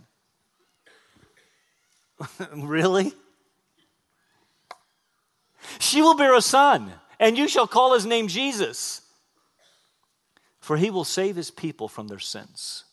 really? 2.56 3.14
She 5.80 6.04
will 6.04 6.16
bear 6.16 6.36
a 6.36 6.42
son, 6.42 6.94
and 7.20 7.36
you 7.36 7.48
shall 7.48 7.66
call 7.66 7.96
his 7.96 8.06
name 8.06 8.28
Jesus 8.28 9.03
for 10.64 10.78
he 10.78 10.90
will 10.90 11.04
save 11.04 11.36
his 11.36 11.52
people 11.52 11.90
from 11.90 12.08
their 12.08 12.20
sins. 12.20 12.86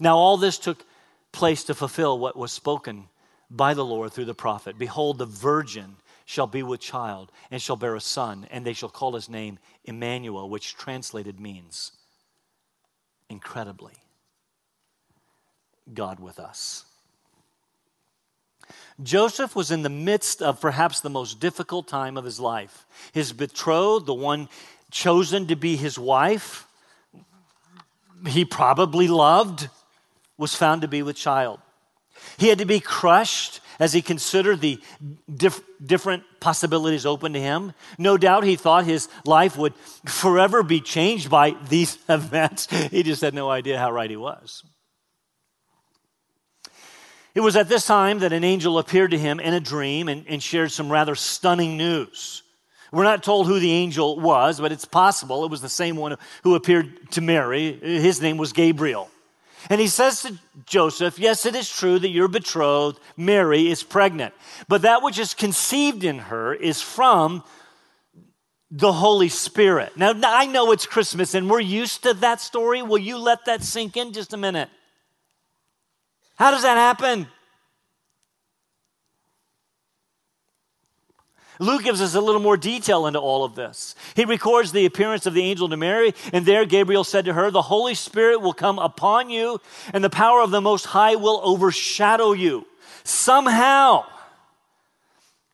Now, 0.00 0.16
all 0.16 0.36
this 0.36 0.58
took 0.58 0.84
place 1.30 1.62
to 1.64 1.74
fulfill 1.74 2.18
what 2.18 2.36
was 2.36 2.50
spoken 2.50 3.08
by 3.48 3.72
the 3.72 3.84
Lord 3.84 4.12
through 4.12 4.24
the 4.24 4.34
prophet 4.34 4.76
Behold, 4.76 5.18
the 5.18 5.24
virgin 5.24 5.96
shall 6.24 6.48
be 6.48 6.64
with 6.64 6.80
child 6.80 7.30
and 7.52 7.62
shall 7.62 7.76
bear 7.76 7.94
a 7.94 8.00
son, 8.00 8.48
and 8.50 8.66
they 8.66 8.72
shall 8.72 8.88
call 8.88 9.14
his 9.14 9.28
name 9.28 9.60
Emmanuel, 9.84 10.50
which 10.50 10.74
translated 10.74 11.38
means 11.38 11.92
incredibly 13.30 13.94
God 15.94 16.18
with 16.18 16.40
us. 16.40 16.84
Joseph 19.00 19.54
was 19.54 19.70
in 19.70 19.82
the 19.82 19.88
midst 19.88 20.42
of 20.42 20.60
perhaps 20.60 20.98
the 20.98 21.08
most 21.08 21.38
difficult 21.38 21.86
time 21.86 22.16
of 22.16 22.24
his 22.24 22.40
life. 22.40 22.86
His 23.12 23.32
betrothed, 23.32 24.06
the 24.06 24.14
one 24.14 24.48
chosen 24.90 25.46
to 25.46 25.54
be 25.54 25.76
his 25.76 25.96
wife, 25.96 26.67
he 28.26 28.44
probably 28.44 29.08
loved 29.08 29.68
was 30.36 30.54
found 30.54 30.82
to 30.82 30.88
be 30.88 31.02
with 31.02 31.16
child. 31.16 31.60
He 32.36 32.48
had 32.48 32.58
to 32.58 32.64
be 32.64 32.80
crushed 32.80 33.60
as 33.78 33.92
he 33.92 34.02
considered 34.02 34.60
the 34.60 34.80
diff- 35.32 35.62
different 35.84 36.24
possibilities 36.40 37.06
open 37.06 37.32
to 37.32 37.40
him. 37.40 37.72
No 37.96 38.16
doubt 38.16 38.44
he 38.44 38.56
thought 38.56 38.84
his 38.84 39.08
life 39.24 39.56
would 39.56 39.74
forever 40.06 40.62
be 40.62 40.80
changed 40.80 41.30
by 41.30 41.54
these 41.68 41.98
events. 42.08 42.66
He 42.90 43.02
just 43.02 43.22
had 43.22 43.34
no 43.34 43.50
idea 43.50 43.78
how 43.78 43.90
right 43.92 44.10
he 44.10 44.16
was. 44.16 44.64
It 47.34 47.40
was 47.40 47.54
at 47.54 47.68
this 47.68 47.86
time 47.86 48.20
that 48.20 48.32
an 48.32 48.42
angel 48.42 48.78
appeared 48.78 49.12
to 49.12 49.18
him 49.18 49.38
in 49.38 49.54
a 49.54 49.60
dream 49.60 50.08
and, 50.08 50.24
and 50.26 50.42
shared 50.42 50.72
some 50.72 50.90
rather 50.90 51.14
stunning 51.14 51.76
news. 51.76 52.42
We're 52.92 53.04
not 53.04 53.22
told 53.22 53.46
who 53.46 53.60
the 53.60 53.72
angel 53.72 54.18
was, 54.18 54.60
but 54.60 54.72
it's 54.72 54.84
possible 54.84 55.44
it 55.44 55.50
was 55.50 55.60
the 55.60 55.68
same 55.68 55.96
one 55.96 56.16
who 56.42 56.54
appeared 56.54 57.10
to 57.12 57.20
Mary. 57.20 57.72
His 57.72 58.20
name 58.20 58.38
was 58.38 58.52
Gabriel. 58.52 59.10
And 59.68 59.80
he 59.80 59.88
says 59.88 60.22
to 60.22 60.38
Joseph, 60.66 61.18
Yes, 61.18 61.44
it 61.44 61.54
is 61.54 61.68
true 61.68 61.98
that 61.98 62.08
your 62.08 62.28
betrothed, 62.28 63.00
Mary, 63.16 63.70
is 63.70 63.82
pregnant, 63.82 64.32
but 64.68 64.82
that 64.82 65.02
which 65.02 65.18
is 65.18 65.34
conceived 65.34 66.04
in 66.04 66.18
her 66.18 66.54
is 66.54 66.80
from 66.80 67.42
the 68.70 68.92
Holy 68.92 69.28
Spirit. 69.28 69.96
Now, 69.96 70.12
I 70.24 70.46
know 70.46 70.72
it's 70.72 70.86
Christmas 70.86 71.34
and 71.34 71.50
we're 71.50 71.60
used 71.60 72.02
to 72.02 72.14
that 72.14 72.40
story. 72.40 72.82
Will 72.82 72.98
you 72.98 73.18
let 73.18 73.46
that 73.46 73.62
sink 73.62 73.96
in 73.96 74.12
just 74.12 74.32
a 74.32 74.36
minute? 74.36 74.68
How 76.36 76.50
does 76.50 76.62
that 76.62 76.76
happen? 76.76 77.26
Luke 81.58 81.82
gives 81.82 82.00
us 82.00 82.14
a 82.14 82.20
little 82.20 82.40
more 82.40 82.56
detail 82.56 83.06
into 83.06 83.18
all 83.18 83.44
of 83.44 83.54
this. 83.54 83.94
He 84.14 84.24
records 84.24 84.72
the 84.72 84.86
appearance 84.86 85.26
of 85.26 85.34
the 85.34 85.42
angel 85.42 85.68
to 85.68 85.76
Mary, 85.76 86.14
and 86.32 86.46
there 86.46 86.64
Gabriel 86.64 87.04
said 87.04 87.24
to 87.24 87.32
her, 87.32 87.50
The 87.50 87.62
Holy 87.62 87.94
Spirit 87.94 88.40
will 88.40 88.52
come 88.52 88.78
upon 88.78 89.30
you, 89.30 89.60
and 89.92 90.04
the 90.04 90.10
power 90.10 90.40
of 90.40 90.50
the 90.50 90.60
Most 90.60 90.86
High 90.86 91.16
will 91.16 91.40
overshadow 91.42 92.32
you. 92.32 92.66
Somehow, 93.02 94.04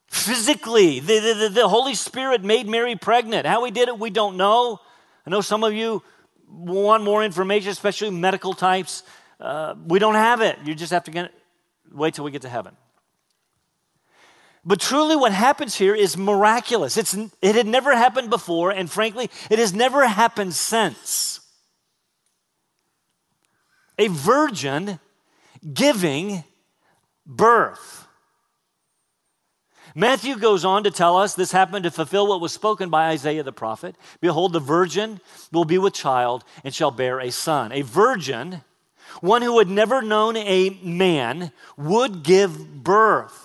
physically, 0.09 1.01
the, 1.01 1.21
the, 1.21 1.49
the 1.49 1.69
Holy 1.69 1.95
Spirit 1.95 2.45
made 2.45 2.69
Mary 2.69 2.97
pregnant. 2.97 3.47
How 3.47 3.65
he 3.65 3.71
did 3.71 3.89
it, 3.89 3.99
we 3.99 4.11
don't 4.11 4.37
know. 4.37 4.81
I 5.27 5.31
know 5.31 5.41
some 5.41 5.65
of 5.65 5.73
you 5.73 6.03
want 6.49 7.03
more 7.03 7.25
information, 7.25 7.71
especially 7.71 8.11
medical 8.11 8.53
types. 8.53 9.03
Uh, 9.41 9.75
we 9.87 9.99
don't 9.99 10.15
have 10.15 10.41
it. 10.41 10.59
You 10.65 10.75
just 10.75 10.93
have 10.93 11.05
to 11.05 11.11
get, 11.11 11.33
wait 11.91 12.15
till 12.15 12.25
we 12.25 12.31
get 12.31 12.43
to 12.43 12.49
heaven. 12.49 12.77
But 14.67 14.81
truly, 14.81 15.15
what 15.15 15.33
happens 15.33 15.75
here 15.75 15.95
is 15.95 16.17
miraculous. 16.17 16.97
It's, 16.97 17.15
it 17.43 17.55
had 17.55 17.67
never 17.67 17.95
happened 17.95 18.31
before, 18.31 18.71
and 18.71 18.91
frankly, 18.91 19.31
it 19.51 19.59
has 19.59 19.75
never 19.75 20.07
happened 20.07 20.55
since. 20.55 21.41
A 23.99 24.09
virgin 24.09 24.99
giving 25.73 26.45
birth. 27.27 28.07
Matthew 29.95 30.37
goes 30.37 30.65
on 30.65 30.83
to 30.85 30.91
tell 30.91 31.17
us 31.17 31.35
this 31.35 31.53
happened 31.53 31.85
to 31.85 31.91
fulfill 31.91 32.27
what 32.27 32.41
was 32.41 32.53
spoken 32.53 32.91
by 32.91 33.11
Isaiah 33.11 33.45
the 33.45 33.53
prophet. 33.53 33.95
Behold, 34.21 34.53
the 34.53 34.61
virgin 34.61 35.21
will 35.53 35.65
be 35.65 35.79
with 35.79 35.95
child 35.95 36.43
and 36.65 36.75
shall 36.75 36.91
bear 36.91 37.21
a 37.21 37.31
son. 37.31 37.71
A 37.71 37.83
virgin, 37.83 38.63
one 39.21 39.43
who 39.43 39.59
had 39.59 39.69
never 39.69 40.03
known 40.03 40.37
a 40.37 40.71
man, 40.83 41.53
would 41.77 42.25
give 42.25 42.83
birth. 42.83 43.44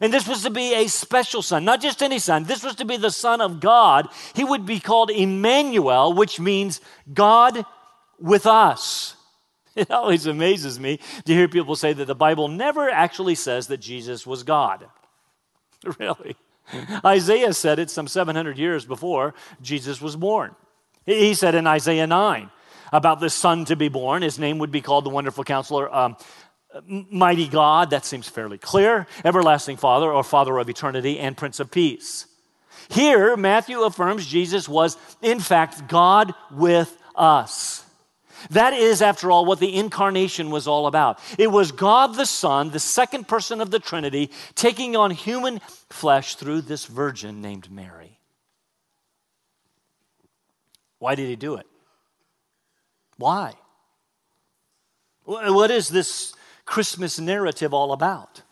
And 0.00 0.12
this 0.12 0.26
was 0.26 0.42
to 0.42 0.50
be 0.50 0.74
a 0.74 0.88
special 0.88 1.42
son, 1.42 1.64
not 1.64 1.80
just 1.80 2.02
any 2.02 2.18
son. 2.18 2.44
This 2.44 2.62
was 2.62 2.74
to 2.76 2.84
be 2.84 2.96
the 2.96 3.10
son 3.10 3.40
of 3.40 3.60
God. 3.60 4.08
He 4.34 4.44
would 4.44 4.66
be 4.66 4.80
called 4.80 5.10
Emmanuel, 5.10 6.12
which 6.12 6.40
means 6.40 6.80
God 7.12 7.64
with 8.18 8.46
us. 8.46 9.14
It 9.76 9.90
always 9.90 10.24
amazes 10.24 10.80
me 10.80 11.00
to 11.26 11.34
hear 11.34 11.48
people 11.48 11.76
say 11.76 11.92
that 11.92 12.06
the 12.06 12.14
Bible 12.14 12.48
never 12.48 12.88
actually 12.88 13.34
says 13.34 13.66
that 13.66 13.76
Jesus 13.76 14.26
was 14.26 14.42
God. 14.42 14.86
Really. 15.98 16.34
Isaiah 17.04 17.52
said 17.52 17.78
it 17.78 17.90
some 17.90 18.08
700 18.08 18.58
years 18.58 18.84
before 18.86 19.34
Jesus 19.60 20.00
was 20.00 20.16
born. 20.16 20.56
He 21.04 21.34
said 21.34 21.54
in 21.54 21.66
Isaiah 21.66 22.06
9 22.06 22.50
about 22.92 23.20
this 23.20 23.34
son 23.34 23.64
to 23.66 23.76
be 23.76 23.88
born, 23.88 24.22
his 24.22 24.38
name 24.38 24.58
would 24.58 24.72
be 24.72 24.80
called 24.80 25.04
the 25.04 25.10
Wonderful 25.10 25.44
Counselor, 25.44 25.94
um, 25.94 26.16
mighty 26.86 27.48
God, 27.48 27.90
that 27.90 28.04
seems 28.04 28.28
fairly 28.28 28.58
clear, 28.58 29.06
everlasting 29.24 29.76
Father 29.76 30.10
or 30.10 30.24
Father 30.24 30.58
of 30.58 30.68
eternity, 30.68 31.18
and 31.18 31.36
Prince 31.36 31.60
of 31.60 31.70
Peace. 31.70 32.26
Here, 32.88 33.36
Matthew 33.36 33.82
affirms 33.82 34.26
Jesus 34.26 34.68
was, 34.68 34.96
in 35.22 35.40
fact, 35.40 35.88
God 35.88 36.34
with 36.50 36.96
us. 37.14 37.84
That 38.50 38.74
is, 38.74 39.02
after 39.02 39.30
all, 39.30 39.44
what 39.44 39.58
the 39.58 39.74
incarnation 39.74 40.50
was 40.50 40.68
all 40.68 40.86
about. 40.86 41.18
It 41.38 41.50
was 41.50 41.72
God 41.72 42.14
the 42.14 42.26
Son, 42.26 42.70
the 42.70 42.78
second 42.78 43.26
person 43.26 43.60
of 43.60 43.70
the 43.70 43.78
Trinity, 43.78 44.30
taking 44.54 44.94
on 44.94 45.10
human 45.10 45.60
flesh 45.90 46.36
through 46.36 46.60
this 46.62 46.84
virgin 46.84 47.40
named 47.40 47.70
Mary. 47.70 48.20
Why 50.98 51.14
did 51.14 51.28
he 51.28 51.36
do 51.36 51.56
it? 51.56 51.66
Why? 53.16 53.54
What 55.24 55.70
is 55.70 55.88
this 55.88 56.34
Christmas 56.66 57.18
narrative 57.18 57.72
all 57.72 57.92
about? 57.92 58.42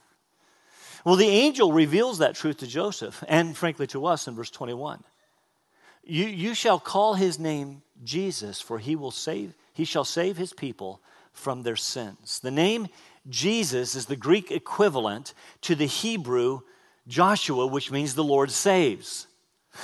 Well, 1.05 1.17
the 1.17 1.29
angel 1.29 1.73
reveals 1.73 2.19
that 2.19 2.35
truth 2.35 2.59
to 2.59 2.67
Joseph 2.67 3.23
and, 3.29 3.55
frankly, 3.55 3.87
to 3.89 4.07
us 4.07 4.27
in 4.27 4.35
verse 4.35 4.51
21. 4.51 5.05
You, 6.07 6.27
you 6.27 6.55
shall 6.55 6.79
call 6.79 7.15
his 7.15 7.39
name 7.39 7.83
Jesus, 8.03 8.61
for 8.61 8.79
he 8.79 8.97
will 8.97 9.11
save, 9.11 9.55
he 9.73 9.85
shall 9.85 10.05
save 10.05 10.37
his 10.37 10.53
people 10.53 11.01
from 11.33 11.63
their 11.63 11.77
sins. 11.77 12.41
The 12.41 12.51
name 12.51 12.89
Jesus 13.29 13.95
is 13.95 14.07
the 14.07 14.17
Greek 14.17 14.51
equivalent 14.51 15.35
to 15.63 15.75
the 15.75 15.87
Hebrew 15.87 16.61
Joshua, 17.07 17.67
which 17.67 17.91
means 17.91 18.15
the 18.15 18.25
Lord 18.25 18.51
saves. 18.51 19.27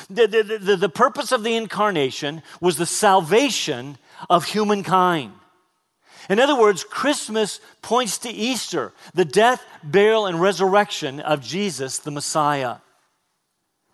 The, 0.09 0.27
the, 0.27 0.59
the, 0.59 0.77
the 0.77 0.89
purpose 0.89 1.33
of 1.33 1.43
the 1.43 1.57
incarnation 1.57 2.43
was 2.61 2.77
the 2.77 2.87
salvation 2.87 3.99
of 4.29 4.45
humankind. 4.45 5.33
In 6.31 6.39
other 6.39 6.55
words, 6.55 6.85
Christmas 6.85 7.61
points 7.83 8.19
to 8.19 8.31
Easter, 8.31 8.93
the 9.15 9.25
death, 9.25 9.67
burial, 9.83 10.27
and 10.27 10.41
resurrection 10.41 11.19
of 11.19 11.43
Jesus, 11.43 11.99
the 11.99 12.13
Messiah. 12.13 12.77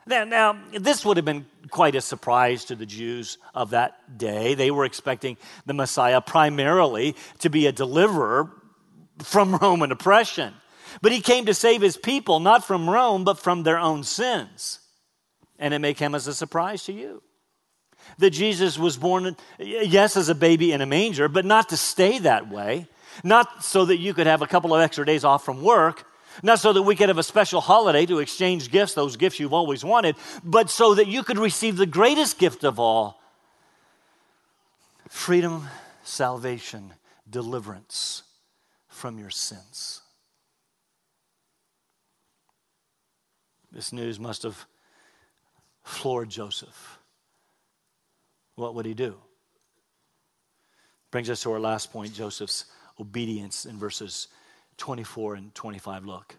Now, 0.06 0.24
now, 0.24 0.58
this 0.78 1.02
would 1.02 1.16
have 1.16 1.24
been 1.24 1.46
quite 1.70 1.94
a 1.94 2.02
surprise 2.02 2.66
to 2.66 2.76
the 2.76 2.84
Jews 2.84 3.38
of 3.54 3.70
that 3.70 4.18
day. 4.18 4.54
They 4.54 4.70
were 4.70 4.84
expecting 4.84 5.38
the 5.64 5.72
Messiah 5.72 6.20
primarily 6.20 7.16
to 7.38 7.48
be 7.48 7.66
a 7.66 7.72
deliverer 7.72 8.52
from 9.22 9.56
Roman 9.62 9.90
oppression. 9.90 10.52
But 11.00 11.12
he 11.12 11.22
came 11.22 11.46
to 11.46 11.54
save 11.54 11.80
his 11.80 11.96
people, 11.96 12.38
not 12.38 12.66
from 12.66 12.88
Rome, 12.88 13.24
but 13.24 13.38
from 13.38 13.62
their 13.62 13.78
own 13.78 14.04
sins. 14.04 14.80
And 15.58 15.72
it 15.72 15.78
may 15.78 15.94
come 15.94 16.14
as 16.14 16.26
a 16.26 16.34
surprise 16.34 16.84
to 16.84 16.92
you 16.92 17.22
that 18.18 18.30
Jesus 18.30 18.78
was 18.78 18.96
born, 18.96 19.36
yes, 19.58 20.16
as 20.16 20.28
a 20.28 20.34
baby 20.34 20.72
in 20.72 20.80
a 20.80 20.86
manger, 20.86 21.28
but 21.28 21.44
not 21.44 21.68
to 21.68 21.76
stay 21.76 22.18
that 22.20 22.48
way, 22.48 22.86
not 23.22 23.64
so 23.64 23.84
that 23.84 23.98
you 23.98 24.14
could 24.14 24.26
have 24.26 24.42
a 24.42 24.46
couple 24.46 24.74
of 24.74 24.80
extra 24.80 25.04
days 25.04 25.24
off 25.24 25.44
from 25.44 25.62
work, 25.62 26.04
not 26.42 26.58
so 26.58 26.72
that 26.72 26.82
we 26.82 26.96
could 26.96 27.08
have 27.08 27.18
a 27.18 27.22
special 27.22 27.60
holiday 27.60 28.06
to 28.06 28.18
exchange 28.18 28.70
gifts, 28.70 28.94
those 28.94 29.16
gifts 29.16 29.40
you've 29.40 29.52
always 29.52 29.84
wanted, 29.84 30.16
but 30.44 30.70
so 30.70 30.94
that 30.94 31.06
you 31.06 31.22
could 31.22 31.38
receive 31.38 31.76
the 31.76 31.86
greatest 31.86 32.38
gift 32.38 32.64
of 32.64 32.78
all 32.78 33.20
freedom, 35.08 35.66
salvation, 36.02 36.92
deliverance 37.28 38.22
from 38.88 39.18
your 39.18 39.30
sins. 39.30 40.02
This 43.72 43.92
news 43.92 44.18
must 44.18 44.42
have 44.42 44.66
floored 45.84 46.28
Joseph 46.28 46.95
what 48.56 48.74
would 48.74 48.86
he 48.86 48.94
do? 48.94 49.16
Brings 51.10 51.30
us 51.30 51.42
to 51.42 51.52
our 51.52 51.60
last 51.60 51.92
point 51.92 52.12
Joseph's 52.12 52.64
obedience 52.98 53.66
in 53.66 53.78
verses 53.78 54.28
24 54.78 55.36
and 55.36 55.54
25. 55.54 56.04
Look. 56.04 56.36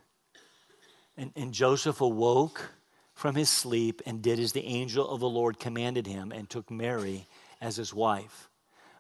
And, 1.16 1.32
and 1.36 1.54
Joseph 1.54 2.02
awoke 2.02 2.72
from 3.14 3.36
his 3.36 3.50
sleep 3.50 4.02
and 4.06 4.22
did 4.22 4.40
as 4.40 4.52
the 4.52 4.66
angel 4.66 5.08
of 5.10 5.20
the 5.20 5.30
Lord 5.30 5.60
commanded 5.60 6.06
him 6.06 6.32
and 6.32 6.50
took 6.50 6.70
Mary 6.70 7.28
as 7.62 7.76
his 7.76 7.94
wife, 7.94 8.50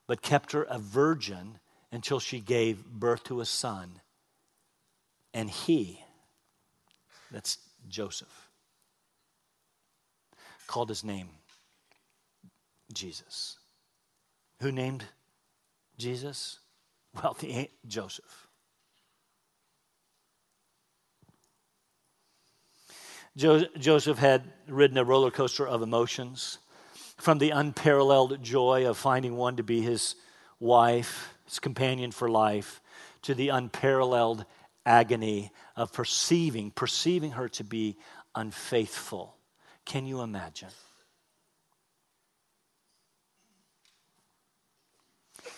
but 0.07 0.21
kept 0.21 0.53
her 0.53 0.63
a 0.63 0.79
virgin 0.79 1.59
until 1.91 2.19
she 2.19 2.39
gave 2.39 2.85
birth 2.85 3.23
to 3.25 3.41
a 3.41 3.45
son. 3.45 4.01
And 5.33 5.49
he, 5.49 6.03
that's 7.31 7.59
Joseph, 7.87 8.49
called 10.65 10.89
his 10.89 11.03
name 11.03 11.29
Jesus. 12.97 13.57
Who 14.61 14.71
named 14.71 15.05
Jesus? 15.97 16.59
Well, 17.13 17.35
the 17.39 17.53
aunt, 17.53 17.69
Joseph. 17.87 18.47
Jo- 23.35 23.65
Joseph 23.77 24.17
had 24.17 24.51
ridden 24.67 24.97
a 24.97 25.03
roller 25.03 25.31
coaster 25.31 25.67
of 25.67 25.81
emotions 25.81 26.57
from 27.17 27.37
the 27.37 27.51
unparalleled 27.51 28.43
joy 28.43 28.87
of 28.89 28.97
finding 28.97 29.35
one 29.35 29.55
to 29.57 29.63
be 29.63 29.81
his 29.81 30.15
wife, 30.59 31.33
his 31.45 31.59
companion 31.59 32.11
for 32.11 32.29
life, 32.29 32.81
to 33.23 33.35
the 33.35 33.49
unparalleled 33.49 34.45
agony 34.85 35.51
of 35.75 35.93
perceiving, 35.93 36.71
perceiving 36.71 37.31
her 37.31 37.47
to 37.49 37.63
be 37.63 37.97
unfaithful. 38.35 39.35
Can 39.85 40.05
you 40.05 40.21
imagine? 40.21 40.69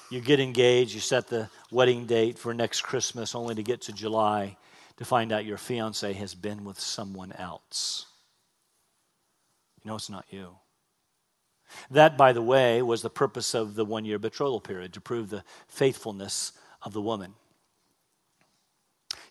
You 0.10 0.21
get 0.21 0.39
engaged, 0.39 0.93
you 0.93 0.99
set 0.99 1.28
the 1.28 1.49
wedding 1.71 2.06
date 2.06 2.38
for 2.38 2.54
next 2.54 2.82
Christmas, 2.82 3.36
only 3.36 3.56
to 3.56 3.63
get 3.63 3.82
to 3.82 3.91
July 3.91 4.58
to 4.97 5.06
find 5.06 5.32
out 5.32 5.45
your 5.45 5.58
fiance 5.58 6.12
has 6.13 6.36
been 6.36 6.65
with 6.65 6.80
someone 6.80 7.32
else. 7.34 8.06
You 9.84 9.89
know, 9.89 9.95
it's 9.95 10.10
not 10.10 10.25
you. 10.30 10.56
That, 11.91 12.17
by 12.17 12.34
the 12.34 12.41
way, 12.41 12.82
was 12.82 13.02
the 13.02 13.10
purpose 13.10 13.54
of 13.54 13.75
the 13.75 13.86
one 13.86 14.04
year 14.04 14.19
betrothal 14.19 14.60
period 14.60 14.93
to 14.93 15.02
prove 15.02 15.30
the 15.30 15.43
faithfulness 15.67 16.52
of 16.82 16.93
the 16.93 17.02
woman. 17.02 17.36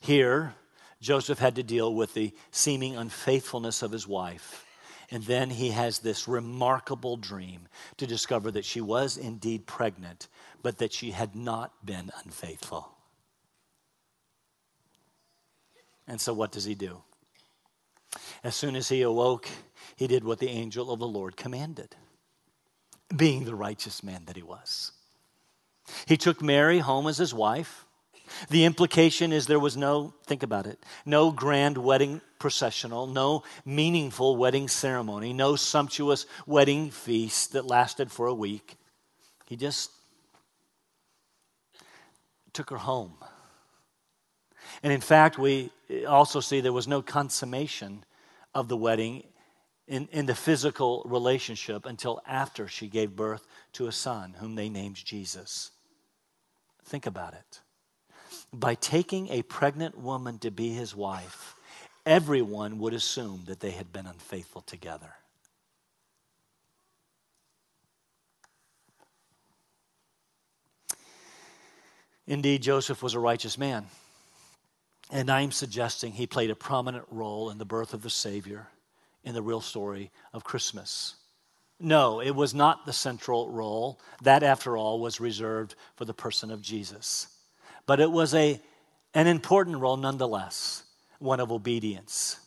Here, 0.01 0.55
Joseph 1.01 1.39
had 1.39 1.57
to 1.57 1.63
deal 1.63 1.95
with 1.95 2.15
the 2.15 2.33
seeming 2.51 2.97
unfaithfulness 2.97 3.83
of 3.83 3.93
his 3.93 4.07
wife. 4.07 4.65
And 5.11 5.23
then 5.25 5.51
he 5.51 5.71
has 5.71 5.99
this 5.99 6.29
remarkable 6.29 7.17
dream 7.17 7.69
to 7.97 8.07
discover 8.07 8.51
that 8.51 8.65
she 8.65 8.81
was 8.81 9.17
indeed 9.17 9.67
pregnant 9.67 10.29
but 10.63 10.79
that 10.79 10.93
she 10.93 11.11
had 11.13 11.35
not 11.35 11.85
been 11.85 12.11
unfaithful. 12.25 12.91
And 16.07 16.21
so, 16.21 16.33
what 16.33 16.53
does 16.53 16.65
he 16.65 16.75
do? 16.75 17.03
As 18.43 18.55
soon 18.55 18.77
as 18.77 18.89
he 18.89 19.03
awoke, 19.03 19.49
he 19.97 20.07
did 20.07 20.25
what 20.25 20.39
the 20.39 20.49
angel 20.49 20.91
of 20.91 20.99
the 20.99 21.07
Lord 21.07 21.37
commanded, 21.37 21.95
being 23.15 23.45
the 23.45 23.55
righteous 23.55 24.03
man 24.03 24.23
that 24.27 24.37
he 24.37 24.43
was. 24.43 24.93
He 26.07 26.17
took 26.17 26.43
Mary 26.43 26.79
home 26.79 27.07
as 27.07 27.19
his 27.19 27.35
wife. 27.35 27.85
The 28.51 28.65
implication 28.65 29.33
is 29.33 29.47
there 29.47 29.59
was 29.59 29.77
no, 29.77 30.13
think 30.27 30.43
about 30.43 30.67
it, 30.67 30.79
no 31.07 31.31
grand 31.31 31.79
wedding 31.79 32.21
processional, 32.39 33.07
no 33.07 33.43
meaningful 33.65 34.37
wedding 34.37 34.69
ceremony, 34.69 35.33
no 35.33 35.57
sumptuous 35.57 36.27
wedding 36.47 36.91
feast 36.91 37.53
that 37.53 37.67
lasted 37.67 38.13
for 38.13 38.27
a 38.27 38.35
week. 38.35 38.77
He 39.47 39.57
just 39.57 39.91
took 42.59 42.71
her 42.71 42.77
home. 42.77 43.15
And 44.83 44.93
in 44.93 45.01
fact, 45.01 45.39
we 45.39 45.71
also 46.09 46.41
see 46.41 46.61
there 46.61 46.73
was 46.73 46.89
no 46.89 47.03
consummation 47.03 48.05
of 48.53 48.67
the 48.67 48.77
wedding 48.77 49.23
in, 49.87 50.09
in 50.11 50.27
the 50.27 50.35
physical 50.35 51.05
relationship 51.07 51.87
until 51.87 52.21
after 52.27 52.67
she 52.67 52.89
gave 52.89 53.15
birth 53.15 53.47
to 53.75 53.87
a 53.87 53.93
son 53.93 54.35
whom 54.41 54.57
they 54.57 54.69
named 54.69 54.97
Jesus. 54.97 55.71
Think 56.85 57.07
about 57.07 57.35
it. 57.35 57.61
By 58.53 58.75
taking 58.75 59.29
a 59.29 59.43
pregnant 59.43 59.97
woman 59.97 60.41
to 60.41 60.51
be 60.51 60.71
his 60.71 60.97
wife, 60.97 61.55
everyone 62.05 62.81
would 62.81 62.93
assume 62.93 63.45
that 63.47 63.61
they 63.61 63.71
had 63.71 63.93
been 63.93 64.07
unfaithful 64.07 64.63
together. 64.63 65.15
Indeed, 72.29 72.63
Joseph 72.63 73.03
was 73.03 73.15
a 73.15 73.19
righteous 73.19 73.57
man. 73.57 73.87
And 75.11 75.31
I'm 75.31 75.51
suggesting 75.51 76.13
he 76.13 76.27
played 76.27 76.51
a 76.51 76.55
prominent 76.55 77.07
role 77.11 77.49
in 77.49 77.57
the 77.57 77.65
birth 77.65 77.95
of 77.95 78.03
the 78.03 78.11
Savior 78.11 78.69
in 79.25 79.35
the 79.35 79.41
real 79.41 79.63
story 79.63 80.11
of 80.35 80.45
Christmas. 80.45 81.15
No, 81.81 82.21
it 82.21 82.33
was 82.33 82.53
not 82.53 82.85
the 82.85 82.93
central 82.93 83.51
role. 83.51 83.99
That, 84.23 84.43
after 84.43 84.77
all, 84.77 85.01
was 85.01 85.21
reserved 85.21 85.75
for 85.97 86.05
the 86.05 86.13
person 86.13 86.51
of 86.51 86.61
Jesus. 86.61 87.29
But 87.87 87.99
it 87.99 88.11
was 88.11 88.35
a, 88.35 88.61
an 89.15 89.27
important 89.27 89.79
role 89.79 89.97
nonetheless, 89.97 90.83
one 91.21 91.41
of 91.41 91.51
obedience. 91.51 92.39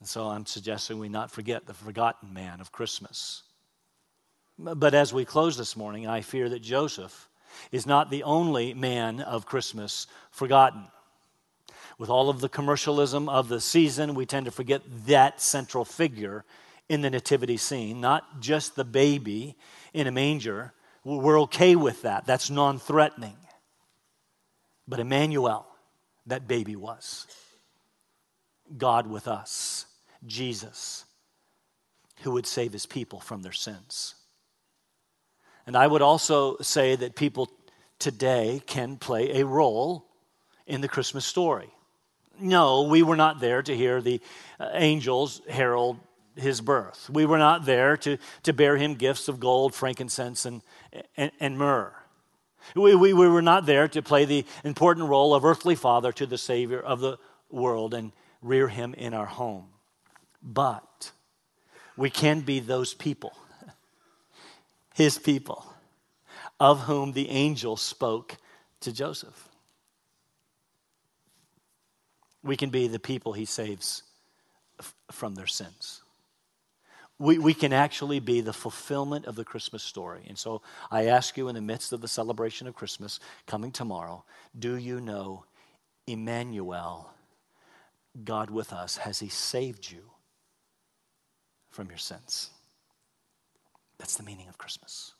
And 0.00 0.08
so 0.08 0.26
I'm 0.26 0.46
suggesting 0.46 0.98
we 0.98 1.08
not 1.08 1.30
forget 1.30 1.64
the 1.64 1.74
forgotten 1.74 2.34
man 2.34 2.60
of 2.60 2.72
Christmas. 2.72 3.44
But 4.58 4.94
as 4.94 5.14
we 5.14 5.24
close 5.24 5.56
this 5.56 5.76
morning, 5.76 6.08
I 6.08 6.22
fear 6.22 6.48
that 6.48 6.60
Joseph 6.60 7.29
is 7.72 7.86
not 7.86 8.10
the 8.10 8.22
only 8.22 8.74
man 8.74 9.20
of 9.20 9.46
Christmas 9.46 10.06
forgotten. 10.30 10.84
With 11.98 12.10
all 12.10 12.30
of 12.30 12.40
the 12.40 12.48
commercialism 12.48 13.28
of 13.28 13.48
the 13.48 13.60
season, 13.60 14.14
we 14.14 14.26
tend 14.26 14.46
to 14.46 14.52
forget 14.52 14.82
that 15.06 15.40
central 15.40 15.84
figure 15.84 16.44
in 16.88 17.02
the 17.02 17.10
nativity 17.10 17.56
scene, 17.56 18.00
not 18.00 18.40
just 18.40 18.74
the 18.74 18.84
baby 18.84 19.56
in 19.92 20.06
a 20.06 20.12
manger, 20.12 20.72
We're 21.04 21.40
okay 21.42 21.76
with 21.76 22.02
that. 22.02 22.26
That's 22.26 22.50
non 22.50 22.78
threatening. 22.78 23.36
But 24.86 25.00
Emmanuel, 25.00 25.66
that 26.26 26.46
baby 26.48 26.76
was. 26.76 27.26
God 28.76 29.06
with 29.06 29.26
us, 29.26 29.86
Jesus, 30.26 31.04
who 32.22 32.32
would 32.32 32.46
save 32.46 32.72
his 32.72 32.86
people 32.86 33.20
from 33.20 33.42
their 33.42 33.52
sins. 33.52 34.14
And 35.70 35.76
I 35.76 35.86
would 35.86 36.02
also 36.02 36.56
say 36.58 36.96
that 36.96 37.14
people 37.14 37.48
today 38.00 38.60
can 38.66 38.96
play 38.96 39.38
a 39.38 39.46
role 39.46 40.04
in 40.66 40.80
the 40.80 40.88
Christmas 40.88 41.24
story. 41.24 41.70
No, 42.40 42.82
we 42.82 43.04
were 43.04 43.14
not 43.14 43.38
there 43.38 43.62
to 43.62 43.76
hear 43.76 44.02
the 44.02 44.20
uh, 44.58 44.70
angels 44.72 45.40
herald 45.48 46.00
his 46.34 46.60
birth. 46.60 47.08
We 47.08 47.24
were 47.24 47.38
not 47.38 47.66
there 47.66 47.96
to, 47.98 48.18
to 48.42 48.52
bear 48.52 48.78
him 48.78 48.96
gifts 48.96 49.28
of 49.28 49.38
gold, 49.38 49.72
frankincense, 49.72 50.44
and, 50.44 50.62
and, 51.16 51.30
and 51.38 51.56
myrrh. 51.56 51.94
We, 52.74 52.96
we, 52.96 53.12
we 53.12 53.28
were 53.28 53.40
not 53.40 53.64
there 53.64 53.86
to 53.86 54.02
play 54.02 54.24
the 54.24 54.44
important 54.64 55.08
role 55.08 55.36
of 55.36 55.44
earthly 55.44 55.76
father 55.76 56.10
to 56.10 56.26
the 56.26 56.36
Savior 56.36 56.80
of 56.80 56.98
the 56.98 57.16
world 57.48 57.94
and 57.94 58.10
rear 58.42 58.66
him 58.66 58.92
in 58.94 59.14
our 59.14 59.26
home. 59.26 59.68
But 60.42 61.12
we 61.96 62.10
can 62.10 62.40
be 62.40 62.58
those 62.58 62.92
people, 62.92 63.34
his 64.94 65.18
people, 65.18 65.64
of 66.58 66.80
whom 66.80 67.12
the 67.12 67.30
angel 67.30 67.76
spoke 67.76 68.36
to 68.80 68.92
Joseph. 68.92 69.48
We 72.42 72.56
can 72.56 72.70
be 72.70 72.88
the 72.88 72.98
people 72.98 73.32
he 73.32 73.44
saves 73.44 74.02
f- 74.78 74.94
from 75.10 75.34
their 75.34 75.46
sins 75.46 76.02
we, 77.20 77.36
we 77.36 77.52
can 77.52 77.74
actually 77.74 78.18
be 78.18 78.40
the 78.40 78.52
fulfillment 78.52 79.26
of 79.26 79.36
the 79.36 79.44
Christmas 79.44 79.82
story. 79.82 80.22
And 80.26 80.38
so 80.38 80.62
I 80.90 81.04
ask 81.04 81.36
you, 81.36 81.48
in 81.48 81.54
the 81.54 81.60
midst 81.60 81.92
of 81.92 82.00
the 82.00 82.08
celebration 82.08 82.66
of 82.66 82.74
Christmas 82.74 83.20
coming 83.46 83.70
tomorrow, 83.70 84.24
do 84.58 84.76
you 84.76 85.02
know 85.02 85.44
Emmanuel, 86.06 87.12
God 88.24 88.48
with 88.50 88.72
us? 88.72 88.96
Has 88.96 89.18
He 89.18 89.28
saved 89.28 89.90
you 89.90 90.10
from 91.68 91.90
your 91.90 91.98
sins? 91.98 92.50
That's 94.00 94.16
the 94.16 94.22
meaning 94.22 94.48
of 94.48 94.56
Christmas. 94.56 95.12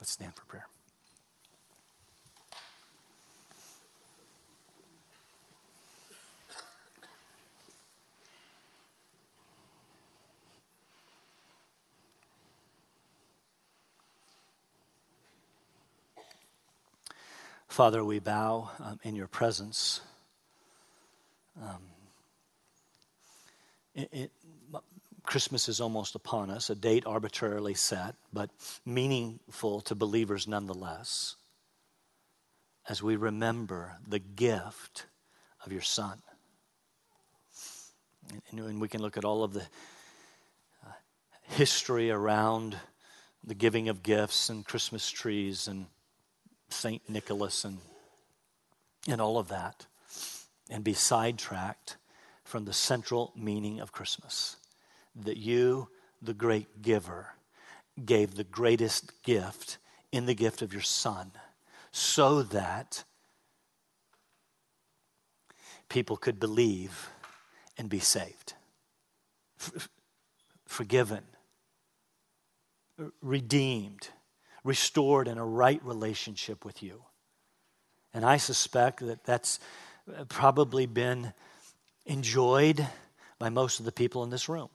Let's 0.00 0.12
stand 0.12 0.34
for 0.34 0.46
prayer. 0.46 0.66
Father, 17.68 18.02
we 18.02 18.20
bow 18.20 18.70
um, 18.80 18.98
in 19.02 19.14
your 19.14 19.26
presence. 19.26 20.00
Um, 21.60 21.82
it, 23.94 24.08
it, 24.12 24.32
Christmas 25.30 25.68
is 25.68 25.80
almost 25.80 26.16
upon 26.16 26.50
us, 26.50 26.70
a 26.70 26.74
date 26.74 27.06
arbitrarily 27.06 27.74
set, 27.74 28.16
but 28.32 28.50
meaningful 28.84 29.80
to 29.82 29.94
believers 29.94 30.48
nonetheless, 30.48 31.36
as 32.88 33.00
we 33.00 33.14
remember 33.14 33.96
the 34.04 34.18
gift 34.18 35.06
of 35.64 35.70
your 35.70 35.82
Son. 35.82 36.20
And, 38.50 38.58
and 38.58 38.80
we 38.80 38.88
can 38.88 39.02
look 39.02 39.16
at 39.16 39.24
all 39.24 39.44
of 39.44 39.52
the 39.52 39.62
uh, 40.84 40.90
history 41.42 42.10
around 42.10 42.76
the 43.44 43.54
giving 43.54 43.88
of 43.88 44.02
gifts 44.02 44.48
and 44.48 44.64
Christmas 44.64 45.08
trees 45.08 45.68
and 45.68 45.86
St. 46.70 47.08
Nicholas 47.08 47.64
and, 47.64 47.78
and 49.06 49.20
all 49.20 49.38
of 49.38 49.46
that 49.46 49.86
and 50.68 50.82
be 50.82 50.92
sidetracked 50.92 51.98
from 52.42 52.64
the 52.64 52.72
central 52.72 53.32
meaning 53.36 53.78
of 53.78 53.92
Christmas 53.92 54.56
that 55.14 55.36
you, 55.36 55.88
the 56.22 56.34
great 56.34 56.82
giver, 56.82 57.34
gave 58.04 58.34
the 58.34 58.44
greatest 58.44 59.22
gift 59.22 59.78
in 60.12 60.26
the 60.26 60.34
gift 60.34 60.62
of 60.62 60.72
your 60.72 60.82
Son 60.82 61.32
so 61.92 62.42
that 62.42 63.04
people 65.88 66.16
could 66.16 66.38
believe 66.38 67.10
and 67.76 67.88
be 67.88 67.98
saved, 67.98 68.54
F- 69.60 69.88
forgiven, 70.66 71.24
redeemed 73.20 74.08
restored 74.64 75.26
in 75.26 75.38
a 75.38 75.44
right 75.44 75.82
relationship 75.84 76.64
with 76.64 76.82
you. 76.82 77.02
And 78.12 78.24
I 78.24 78.36
suspect 78.36 79.00
that 79.00 79.24
that's 79.24 79.58
uh, 80.14 80.24
probably 80.24 80.86
been 80.86 81.32
enjoyed 82.06 82.86
by 83.38 83.48
most 83.48 83.78
of 83.78 83.86
the 83.86 83.92
people 83.92 84.22
in 84.24 84.30
this 84.30 84.48
room. 84.48 84.68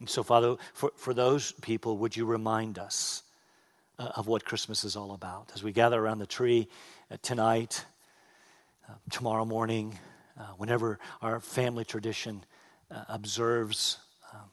And 0.00 0.08
so, 0.08 0.22
Father, 0.22 0.56
for, 0.72 0.90
for 0.96 1.14
those 1.14 1.52
people, 1.52 1.98
would 1.98 2.16
you 2.16 2.24
remind 2.24 2.78
us 2.78 3.22
uh, 3.98 4.10
of 4.16 4.26
what 4.26 4.44
Christmas 4.44 4.82
is 4.82 4.96
all 4.96 5.12
about? 5.12 5.52
As 5.54 5.62
we 5.62 5.72
gather 5.72 6.00
around 6.02 6.18
the 6.18 6.26
tree 6.26 6.68
uh, 7.10 7.16
tonight, 7.22 7.84
uh, 8.88 8.94
tomorrow 9.10 9.44
morning, 9.44 9.98
uh, 10.38 10.44
whenever 10.56 10.98
our 11.22 11.38
family 11.38 11.84
tradition 11.84 12.44
uh, 12.90 13.04
observes, 13.08 13.98
um, 14.32 14.48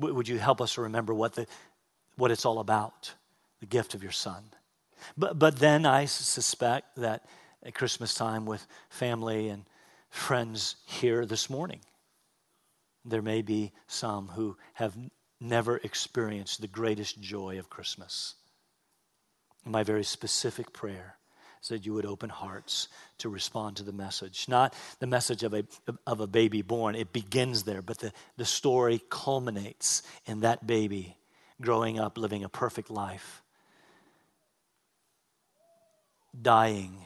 w- 0.00 0.14
would 0.14 0.26
you 0.26 0.38
help 0.38 0.60
us 0.60 0.76
remember 0.78 1.14
what, 1.14 1.34
the, 1.34 1.46
what 2.16 2.30
it's 2.30 2.44
all 2.44 2.58
about? 2.58 3.14
the 3.60 3.66
gift 3.66 3.94
of 3.94 4.02
your 4.02 4.12
son. 4.12 4.44
But, 5.16 5.38
but 5.38 5.58
then 5.58 5.86
I 5.86 6.04
suspect 6.06 6.96
that 6.96 7.24
at 7.62 7.74
Christmas 7.74 8.14
time 8.14 8.46
with 8.46 8.66
family 8.88 9.48
and 9.48 9.64
friends 10.10 10.76
here 10.86 11.26
this 11.26 11.48
morning, 11.50 11.80
there 13.10 13.22
may 13.22 13.42
be 13.42 13.72
some 13.86 14.28
who 14.28 14.56
have 14.74 14.96
never 15.40 15.76
experienced 15.78 16.60
the 16.60 16.68
greatest 16.68 17.20
joy 17.20 17.58
of 17.58 17.70
Christmas. 17.70 18.34
My 19.64 19.82
very 19.82 20.04
specific 20.04 20.72
prayer 20.72 21.16
is 21.62 21.68
that 21.68 21.86
you 21.86 21.94
would 21.94 22.06
open 22.06 22.30
hearts 22.30 22.88
to 23.18 23.28
respond 23.28 23.76
to 23.76 23.82
the 23.82 23.92
message. 23.92 24.46
Not 24.48 24.74
the 25.00 25.06
message 25.06 25.42
of 25.42 25.54
a, 25.54 25.64
of 26.06 26.20
a 26.20 26.26
baby 26.26 26.62
born, 26.62 26.94
it 26.94 27.12
begins 27.12 27.64
there, 27.64 27.82
but 27.82 27.98
the, 27.98 28.12
the 28.36 28.44
story 28.44 29.00
culminates 29.10 30.02
in 30.26 30.40
that 30.40 30.66
baby 30.66 31.16
growing 31.60 31.98
up, 31.98 32.18
living 32.18 32.44
a 32.44 32.48
perfect 32.48 32.90
life 32.90 33.42
dying 36.40 36.96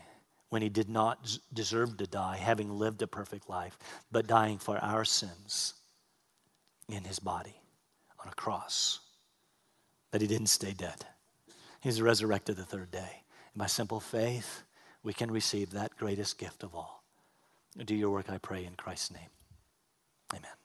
when 0.50 0.60
he 0.60 0.68
did 0.68 0.90
not 0.90 1.38
deserve 1.54 1.96
to 1.96 2.06
die, 2.06 2.36
having 2.36 2.68
lived 2.68 3.00
a 3.00 3.06
perfect 3.06 3.48
life, 3.48 3.78
but 4.10 4.26
dying 4.26 4.58
for 4.58 4.76
our 4.78 5.04
sins 5.04 5.74
in 6.88 7.04
his 7.04 7.18
body 7.18 7.60
on 8.20 8.30
a 8.30 8.34
cross. 8.34 9.00
That 10.10 10.20
he 10.20 10.26
didn't 10.26 10.48
stay 10.48 10.72
dead. 10.72 11.06
He's 11.80 12.02
resurrected 12.02 12.56
the 12.56 12.64
third 12.64 12.90
day. 12.90 13.24
And 13.54 13.60
by 13.60 13.66
simple 13.66 14.00
faith, 14.00 14.62
we 15.02 15.12
can 15.12 15.30
receive 15.30 15.70
that 15.70 15.96
greatest 15.96 16.38
gift 16.38 16.62
of 16.62 16.74
all. 16.74 17.02
Do 17.84 17.94
your 17.94 18.10
work, 18.10 18.30
I 18.30 18.38
pray, 18.38 18.64
in 18.64 18.74
Christ's 18.74 19.12
name. 19.12 19.30
Amen. 20.32 20.61